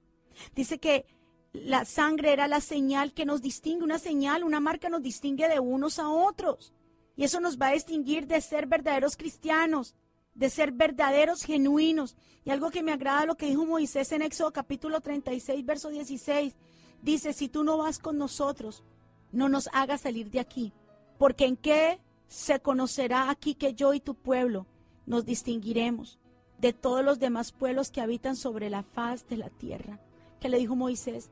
Dice 0.55 0.79
que 0.79 1.07
la 1.53 1.85
sangre 1.85 2.33
era 2.33 2.46
la 2.48 2.61
señal 2.61 3.12
que 3.12 3.24
nos 3.24 3.42
distingue, 3.42 3.85
una 3.85 3.98
señal, 3.98 4.44
una 4.44 4.61
marca 4.61 4.88
nos 4.88 5.03
distingue 5.03 5.48
de 5.48 5.61
unos 5.61 5.98
a 5.98 6.09
otros. 6.09 6.72
Y 7.16 7.24
eso 7.24 7.40
nos 7.40 7.59
va 7.59 7.68
a 7.68 7.72
distinguir 7.72 8.27
de 8.27 8.40
ser 8.40 8.66
verdaderos 8.66 9.16
cristianos, 9.16 9.94
de 10.35 10.51
ser 10.51 10.72
verdaderos 10.72 11.42
genuinos. 11.42 12.16
Y 12.44 12.51
algo 12.51 12.70
que 12.70 12.83
me 12.83 12.92
agrada 12.92 13.27
lo 13.27 13.37
que 13.37 13.46
dijo 13.46 13.66
Moisés 13.66 14.12
en 14.12 14.22
Éxodo 14.22 14.53
capítulo 14.53 15.01
36, 15.01 15.64
verso 15.64 15.88
16. 15.88 16.55
Dice, 17.03 17.33
si 17.33 17.48
tú 17.48 17.64
no 17.64 17.79
vas 17.79 17.98
con 17.98 18.18
nosotros, 18.18 18.85
no 19.33 19.48
nos 19.48 19.68
hagas 19.72 20.03
salir 20.03 20.31
de 20.31 20.40
aquí. 20.40 20.72
Porque 21.18 21.46
en 21.46 21.57
qué 21.57 21.98
se 22.29 22.61
conocerá 22.61 23.31
aquí 23.31 23.55
que 23.55 23.74
yo 23.74 23.94
y 23.94 24.01
tu 24.01 24.14
pueblo 24.14 24.66
nos 25.07 25.24
distinguiremos 25.24 26.18
de 26.59 26.72
todos 26.72 27.05
los 27.05 27.18
demás 27.18 27.53
pueblos 27.53 27.90
que 27.90 28.01
habitan 28.01 28.37
sobre 28.37 28.68
la 28.68 28.83
faz 28.83 29.27
de 29.29 29.38
la 29.38 29.48
tierra 29.48 29.98
que 30.38 30.48
le 30.48 30.59
dijo 30.59 30.77
Moisés, 30.77 31.31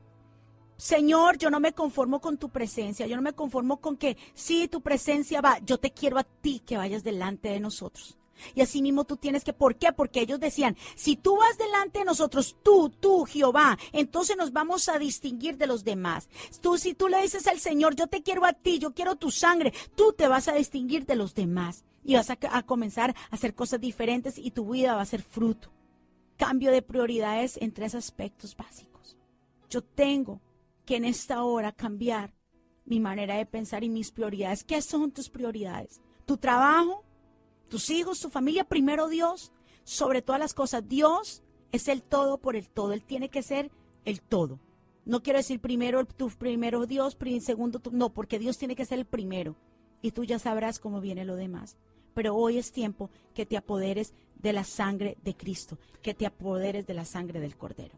Señor, 0.77 1.39
yo 1.39 1.49
no 1.49 1.59
me 1.59 1.73
conformo 1.73 2.21
con 2.21 2.37
tu 2.37 2.49
presencia, 2.49 3.07
yo 3.07 3.15
no 3.15 3.23
me 3.23 3.33
conformo 3.33 3.81
con 3.81 3.97
que 3.97 4.15
sí, 4.35 4.67
tu 4.67 4.81
presencia 4.81 5.41
va, 5.41 5.59
yo 5.65 5.79
te 5.79 5.91
quiero 5.91 6.19
a 6.19 6.23
ti 6.23 6.61
que 6.63 6.77
vayas 6.77 7.03
delante 7.03 7.49
de 7.49 7.59
nosotros. 7.59 8.17
Y 8.53 8.61
así 8.61 8.81
mismo 8.81 9.03
tú 9.03 9.17
tienes 9.17 9.43
que, 9.43 9.53
¿por 9.53 9.75
qué? 9.75 9.91
Porque 9.91 10.21
ellos 10.21 10.39
decían, 10.39 10.77
si 10.95 11.15
tú 11.15 11.37
vas 11.37 11.57
delante 11.57 11.99
de 11.99 12.05
nosotros, 12.05 12.55
tú, 12.63 12.89
tú, 12.89 13.25
Jehová, 13.25 13.77
entonces 13.91 14.37
nos 14.37 14.53
vamos 14.53 14.89
a 14.89 14.99
distinguir 14.99 15.57
de 15.57 15.67
los 15.67 15.83
demás. 15.83 16.29
Tú, 16.61 16.77
si 16.77 16.93
tú 16.93 17.07
le 17.07 17.21
dices 17.21 17.47
al 17.47 17.59
Señor, 17.59 17.95
yo 17.95 18.07
te 18.07 18.21
quiero 18.21 18.45
a 18.45 18.53
ti, 18.53 18.79
yo 18.79 18.93
quiero 18.93 19.15
tu 19.15 19.31
sangre, 19.31 19.73
tú 19.95 20.13
te 20.13 20.27
vas 20.27 20.47
a 20.47 20.53
distinguir 20.53 21.05
de 21.05 21.15
los 21.15 21.33
demás. 21.33 21.83
Y 22.03 22.15
vas 22.15 22.29
a, 22.29 22.37
a 22.51 22.63
comenzar 22.63 23.15
a 23.31 23.35
hacer 23.35 23.53
cosas 23.53 23.81
diferentes 23.81 24.37
y 24.37 24.51
tu 24.51 24.71
vida 24.71 24.95
va 24.95 25.01
a 25.01 25.05
ser 25.05 25.21
fruto. 25.21 25.69
Cambio 26.37 26.71
de 26.71 26.81
prioridades 26.81 27.57
en 27.57 27.73
tres 27.73 27.95
aspectos 27.95 28.55
básicos. 28.55 28.96
Yo 29.69 29.81
tengo 29.81 30.41
que 30.85 30.95
en 30.95 31.05
esta 31.05 31.43
hora 31.43 31.71
cambiar 31.71 32.33
mi 32.85 32.99
manera 32.99 33.35
de 33.35 33.45
pensar 33.45 33.83
y 33.83 33.89
mis 33.89 34.11
prioridades. 34.11 34.63
¿Qué 34.63 34.81
son 34.81 35.11
tus 35.11 35.29
prioridades? 35.29 36.01
Tu 36.25 36.37
trabajo, 36.37 37.03
tus 37.67 37.89
hijos, 37.89 38.19
tu 38.19 38.29
familia, 38.29 38.63
primero 38.63 39.09
Dios, 39.09 39.51
sobre 39.83 40.21
todas 40.21 40.39
las 40.39 40.53
cosas. 40.53 40.87
Dios 40.87 41.43
es 41.71 41.87
el 41.87 42.01
todo 42.01 42.37
por 42.37 42.55
el 42.55 42.69
todo. 42.69 42.93
Él 42.93 43.03
tiene 43.03 43.29
que 43.29 43.43
ser 43.43 43.71
el 44.05 44.21
todo. 44.21 44.59
No 45.05 45.23
quiero 45.23 45.39
decir 45.39 45.59
primero 45.59 46.05
tu 46.05 46.29
primero 46.29 46.85
Dios, 46.85 47.17
segundo 47.41 47.79
tú, 47.79 47.91
no, 47.91 48.13
porque 48.13 48.39
Dios 48.39 48.57
tiene 48.57 48.75
que 48.75 48.85
ser 48.85 48.99
el 48.99 49.05
primero 49.05 49.55
y 50.01 50.11
tú 50.11 50.23
ya 50.23 50.39
sabrás 50.39 50.79
cómo 50.79 51.01
viene 51.01 51.25
lo 51.25 51.35
demás. 51.35 51.77
Pero 52.13 52.35
hoy 52.35 52.57
es 52.57 52.71
tiempo 52.71 53.09
que 53.33 53.45
te 53.45 53.57
apoderes 53.57 54.13
de 54.41 54.53
la 54.53 54.63
sangre 54.63 55.17
de 55.23 55.35
Cristo, 55.35 55.77
que 56.01 56.13
te 56.13 56.25
apoderes 56.25 56.85
de 56.87 56.93
la 56.93 57.05
sangre 57.05 57.39
del 57.39 57.55
Cordero. 57.55 57.95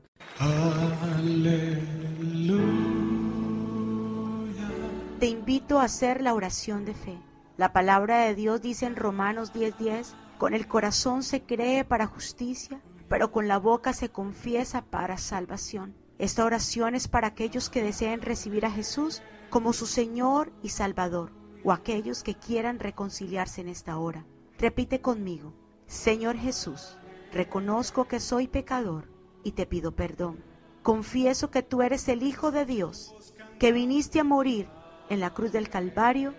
Te 5.19 5.27
invito 5.27 5.79
a 5.79 5.83
hacer 5.83 6.21
la 6.21 6.33
oración 6.33 6.85
de 6.85 6.93
fe. 6.93 7.17
La 7.57 7.73
palabra 7.73 8.19
de 8.23 8.35
Dios 8.35 8.61
dice 8.61 8.85
en 8.85 8.95
Romanos 8.95 9.51
10:10, 9.53 10.15
con 10.37 10.53
el 10.53 10.67
corazón 10.67 11.23
se 11.23 11.41
cree 11.41 11.83
para 11.83 12.07
justicia, 12.07 12.79
pero 13.09 13.31
con 13.31 13.49
la 13.49 13.57
boca 13.57 13.91
se 13.91 14.09
confiesa 14.09 14.81
para 14.85 15.17
salvación. 15.17 15.93
Esta 16.19 16.45
oración 16.45 16.95
es 16.95 17.07
para 17.07 17.27
aquellos 17.27 17.69
que 17.69 17.83
deseen 17.83 18.21
recibir 18.21 18.65
a 18.65 18.71
Jesús 18.71 19.21
como 19.49 19.73
su 19.73 19.85
Señor 19.85 20.53
y 20.63 20.69
Salvador, 20.69 21.31
o 21.63 21.73
aquellos 21.73 22.23
que 22.23 22.35
quieran 22.35 22.79
reconciliarse 22.79 23.59
en 23.61 23.67
esta 23.67 23.97
hora. 23.97 24.25
Repite 24.57 25.01
conmigo, 25.01 25.53
Señor 25.89 26.37
Jesús, 26.37 26.99
reconozco 27.33 28.05
que 28.05 28.19
soy 28.19 28.47
pecador 28.47 29.09
y 29.43 29.53
te 29.53 29.65
pido 29.65 29.91
perdón. 29.95 30.43
Confieso 30.83 31.49
que 31.49 31.63
tú 31.63 31.81
eres 31.81 32.07
el 32.09 32.21
Hijo 32.21 32.51
de 32.51 32.63
Dios 32.65 33.15
que 33.57 33.71
viniste 33.71 34.19
a 34.19 34.23
morir 34.23 34.69
en 35.09 35.19
la 35.19 35.33
cruz 35.33 35.51
del 35.51 35.67
Calvario 35.67 36.35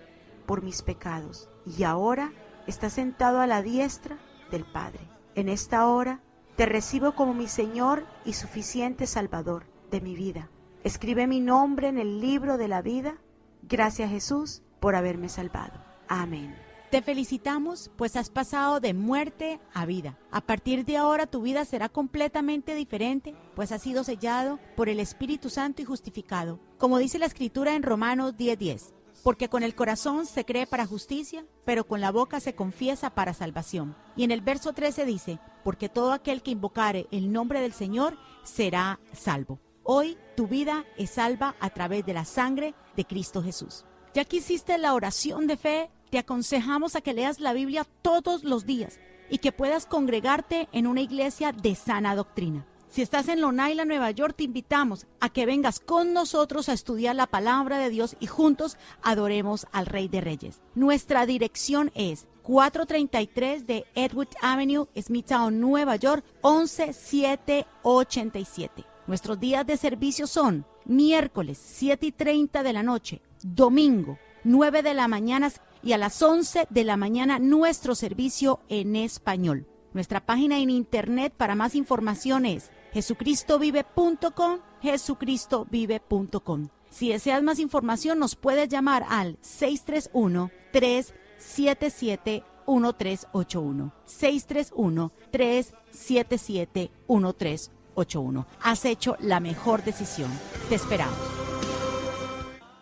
por 0.47 0.63
mis 0.63 0.83
pecados 0.83 1.51
y 1.67 1.83
ahora 1.83 2.33
estás 2.69 2.93
sentado 2.93 3.41
a 3.41 3.49
la 3.49 3.61
diestra 3.61 4.19
del 4.53 4.65
Padre. 4.65 5.01
En 5.35 5.49
esta 5.49 5.85
hora 5.89 6.21
te 6.55 6.65
recibo 6.65 7.17
como 7.17 7.35
mi 7.35 7.49
Señor 7.49 8.07
y 8.25 8.35
suficiente 8.35 9.09
Salvador 9.09 9.65
de 9.91 10.01
mi 10.01 10.15
vida. 10.15 10.49
Escribe 10.85 11.27
mi 11.27 11.41
nombre 11.41 11.89
en 11.89 11.99
el 11.99 12.21
libro 12.21 12.57
de 12.57 12.69
la 12.69 12.83
vida. 12.83 13.17
Gracias 13.63 14.11
Jesús 14.11 14.63
por 14.79 14.95
haberme 14.95 15.29
salvado. 15.29 15.85
Amén. 16.07 16.70
Te 16.91 17.03
felicitamos, 17.03 17.88
pues 17.97 18.16
has 18.16 18.30
pasado 18.30 18.80
de 18.80 18.95
muerte 18.95 19.61
a 19.72 19.86
vida. 19.86 20.18
A 20.32 20.41
partir 20.41 20.84
de 20.84 20.97
ahora 20.97 21.28
tu 21.28 21.41
vida 21.41 21.64
será 21.64 21.88
completamente 21.88 22.74
diferente, 22.74 23.36
pues 23.55 23.70
has 23.70 23.82
sido 23.82 24.03
sellado 24.03 24.59
por 24.74 24.88
el 24.88 24.99
Espíritu 24.99 25.51
Santo 25.51 25.82
y 25.82 25.84
justificado. 25.84 26.59
Como 26.78 26.99
dice 26.99 27.20
la 27.20 27.26
Escritura 27.26 27.76
en 27.76 27.84
Romanos 27.84 28.36
10:10, 28.36 28.93
porque 29.22 29.49
con 29.49 29.62
el 29.62 29.76
corazón 29.76 30.26
se 30.26 30.45
cree 30.45 30.66
para 30.66 30.84
justicia, 30.84 31.47
pero 31.64 31.86
con 31.86 32.01
la 32.01 32.11
boca 32.11 32.41
se 32.41 32.57
confiesa 32.57 33.11
para 33.11 33.34
salvación. 33.34 33.95
Y 34.16 34.24
en 34.24 34.32
el 34.32 34.41
verso 34.41 34.72
13 34.72 35.05
dice, 35.05 35.38
porque 35.62 35.88
todo 35.88 36.12
aquel 36.12 36.43
que 36.43 36.51
invocare 36.51 37.07
el 37.12 37.30
nombre 37.30 37.61
del 37.61 37.72
Señor 37.72 38.18
será 38.43 38.99
salvo. 39.12 39.61
Hoy 39.84 40.18
tu 40.36 40.49
vida 40.49 40.84
es 40.97 41.11
salva 41.11 41.55
a 41.61 41.70
través 41.70 42.05
de 42.05 42.14
la 42.14 42.24
sangre 42.24 42.74
de 42.97 43.05
Cristo 43.05 43.45
Jesús. 43.45 43.84
Ya 44.12 44.24
que 44.24 44.38
hiciste 44.38 44.76
la 44.76 44.95
oración 44.95 45.47
de 45.47 45.57
fe, 45.57 45.91
te 46.11 46.19
aconsejamos 46.19 46.97
a 46.97 47.01
que 47.01 47.15
leas 47.15 47.41
la 47.41 47.53
Biblia 47.53 47.87
todos 48.03 48.45
los 48.45 48.67
días 48.67 48.99
y 49.31 49.39
que 49.39 49.53
puedas 49.53 49.87
congregarte 49.87 50.69
en 50.73 50.87
una 50.87 51.01
iglesia 51.01 51.53
de 51.53 51.75
sana 51.75 52.15
doctrina. 52.15 52.67
Si 52.91 53.03
estás 53.03 53.29
en 53.29 53.41
Long 53.41 53.61
Island, 53.61 53.87
Nueva 53.87 54.11
York, 54.11 54.35
te 54.37 54.43
invitamos 54.43 55.07
a 55.21 55.29
que 55.29 55.47
vengas 55.47 55.79
con 55.79 56.13
nosotros 56.13 56.69
a 56.69 56.73
estudiar 56.73 57.15
la 57.15 57.29
palabra 57.29 57.79
de 57.79 57.89
Dios 57.89 58.17
y 58.19 58.27
juntos 58.27 58.77
adoremos 59.01 59.69
al 59.71 59.87
Rey 59.87 60.09
de 60.09 60.21
Reyes. 60.21 60.61
Nuestra 60.75 61.25
dirección 61.25 61.93
es 61.95 62.27
433 62.43 63.69
de 63.69 63.87
Edward 63.95 64.31
Avenue, 64.43 64.89
Smithtown, 65.01 65.61
Nueva 65.61 65.95
York, 65.95 66.25
11787. 66.43 68.85
Nuestros 69.07 69.39
días 69.39 69.65
de 69.65 69.77
servicio 69.77 70.27
son 70.27 70.67
miércoles 70.85 71.61
7 71.63 72.07
y 72.07 72.13
30 72.13 72.65
de 72.65 72.73
la 72.73 72.83
noche, 72.83 73.23
domingo 73.45 74.19
9 74.45 74.83
de 74.83 74.95
la 74.95 75.07
mañana 75.07 75.53
y 75.83 75.93
a 75.93 75.99
las 75.99 76.20
11 76.20 76.66
de 76.70 76.85
la 76.85 76.97
mañana 76.97 77.39
nuestro 77.39 77.95
servicio 77.95 78.61
en 78.68 78.97
español. 78.97 79.66
Nuestra 79.93 80.24
página 80.24 80.59
en 80.59 80.70
internet 80.70 81.33
para 81.37 81.55
más 81.55 81.74
información 81.74 82.47
es 82.47 82.70
jesucristovive.com, 82.93 84.61
jesucristovive.com. 84.81 86.68
Si 86.91 87.09
deseas 87.09 87.43
más 87.43 87.59
información 87.59 88.18
nos 88.18 88.37
puedes 88.37 88.68
llamar 88.68 89.05
al 89.09 89.39
631 89.41 90.51
377 90.72 92.45
1381. 92.66 93.93
631 94.05 95.12
377 95.31 96.91
1381. 97.09 98.47
Has 98.62 98.85
hecho 98.85 99.16
la 99.20 99.41
mejor 99.41 99.83
decisión. 99.83 100.31
Te 100.68 100.76
esperamos. 100.76 101.16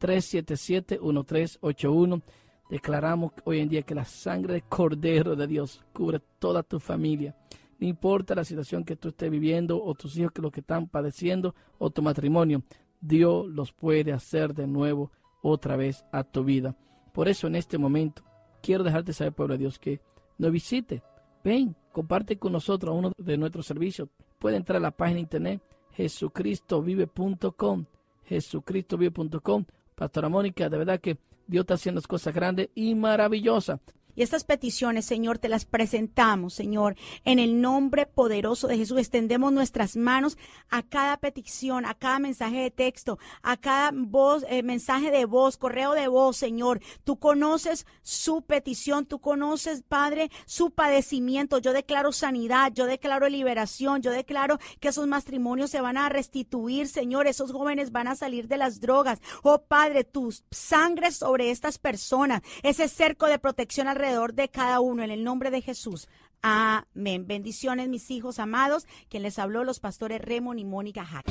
631-377-1381. 0.00 2.22
Declaramos 2.68 3.30
hoy 3.44 3.60
en 3.60 3.68
día 3.68 3.82
que 3.82 3.94
la 3.94 4.04
sangre 4.04 4.54
del 4.54 4.64
Cordero 4.64 5.36
de 5.36 5.46
Dios 5.46 5.84
cubre 5.92 6.20
toda 6.40 6.64
tu 6.64 6.80
familia 6.80 7.36
no 7.80 7.86
importa 7.86 8.34
la 8.34 8.44
situación 8.44 8.84
que 8.84 8.96
tú 8.96 9.08
estés 9.08 9.30
viviendo 9.30 9.82
o 9.82 9.94
tus 9.94 10.16
hijos 10.18 10.32
que 10.32 10.42
lo 10.42 10.50
que 10.50 10.60
están 10.60 10.86
padeciendo 10.86 11.54
o 11.78 11.88
tu 11.88 12.02
matrimonio, 12.02 12.62
Dios 13.00 13.48
los 13.48 13.72
puede 13.72 14.12
hacer 14.12 14.52
de 14.52 14.66
nuevo 14.66 15.10
otra 15.42 15.76
vez 15.76 16.04
a 16.12 16.22
tu 16.22 16.44
vida. 16.44 16.76
Por 17.14 17.26
eso 17.26 17.46
en 17.46 17.56
este 17.56 17.78
momento 17.78 18.22
quiero 18.62 18.84
dejarte 18.84 19.14
saber, 19.14 19.32
pueblo 19.32 19.54
de 19.54 19.60
Dios, 19.60 19.78
que 19.78 20.02
nos 20.36 20.52
visite. 20.52 21.02
Ven, 21.42 21.74
comparte 21.90 22.36
con 22.38 22.52
nosotros 22.52 22.94
uno 22.94 23.12
de 23.16 23.38
nuestros 23.38 23.64
servicios. 23.64 24.10
Puede 24.38 24.56
entrar 24.56 24.76
a 24.76 24.80
la 24.80 24.90
página 24.90 25.16
de 25.16 25.22
internet 25.22 25.62
jesucristovive.com. 25.92 27.86
Jesucristovive.com. 28.24 29.64
Pastora 29.94 30.28
Mónica, 30.28 30.68
de 30.68 30.76
verdad 30.76 31.00
que 31.00 31.16
Dios 31.46 31.62
está 31.62 31.74
haciendo 31.74 32.02
cosas 32.02 32.34
grandes 32.34 32.68
y 32.74 32.94
maravillosas. 32.94 33.80
Y 34.20 34.22
estas 34.22 34.44
peticiones, 34.44 35.06
Señor, 35.06 35.38
te 35.38 35.48
las 35.48 35.64
presentamos, 35.64 36.52
Señor. 36.52 36.94
En 37.24 37.38
el 37.38 37.62
nombre 37.62 38.04
poderoso 38.04 38.68
de 38.68 38.76
Jesús, 38.76 38.98
extendemos 38.98 39.50
nuestras 39.50 39.96
manos 39.96 40.36
a 40.68 40.82
cada 40.82 41.16
petición, 41.16 41.86
a 41.86 41.94
cada 41.94 42.18
mensaje 42.18 42.58
de 42.58 42.70
texto, 42.70 43.18
a 43.40 43.56
cada 43.56 43.92
voz, 43.94 44.44
eh, 44.50 44.62
mensaje 44.62 45.10
de 45.10 45.24
voz, 45.24 45.56
correo 45.56 45.92
de 45.92 46.06
voz, 46.06 46.36
Señor. 46.36 46.82
Tú 47.02 47.18
conoces 47.18 47.86
su 48.02 48.42
petición, 48.42 49.06
tú 49.06 49.20
conoces, 49.20 49.84
Padre, 49.88 50.30
su 50.44 50.70
padecimiento. 50.70 51.56
Yo 51.56 51.72
declaro 51.72 52.12
sanidad, 52.12 52.72
yo 52.74 52.84
declaro 52.84 53.26
liberación, 53.26 54.02
yo 54.02 54.10
declaro 54.10 54.58
que 54.80 54.88
esos 54.88 55.06
matrimonios 55.06 55.70
se 55.70 55.80
van 55.80 55.96
a 55.96 56.10
restituir, 56.10 56.88
Señor. 56.88 57.26
Esos 57.26 57.52
jóvenes 57.52 57.90
van 57.90 58.06
a 58.06 58.16
salir 58.16 58.48
de 58.48 58.58
las 58.58 58.80
drogas. 58.80 59.22
Oh, 59.42 59.62
Padre, 59.62 60.04
tu 60.04 60.30
sangre 60.50 61.10
sobre 61.10 61.50
estas 61.50 61.78
personas, 61.78 62.42
ese 62.62 62.86
cerco 62.86 63.24
de 63.24 63.38
protección 63.38 63.88
de 64.10 64.48
cada 64.48 64.80
uno 64.80 65.02
en 65.04 65.10
el 65.10 65.22
nombre 65.22 65.50
de 65.50 65.62
Jesús. 65.62 66.08
Amén. 66.42 67.26
Bendiciones, 67.26 67.88
mis 67.88 68.10
hijos 68.10 68.38
amados. 68.38 68.86
Quien 69.08 69.22
les 69.22 69.38
habló, 69.38 69.62
los 69.64 69.78
pastores 69.78 70.20
Remon 70.20 70.58
y 70.58 70.64
Mónica 70.64 71.04
Hack. 71.04 71.26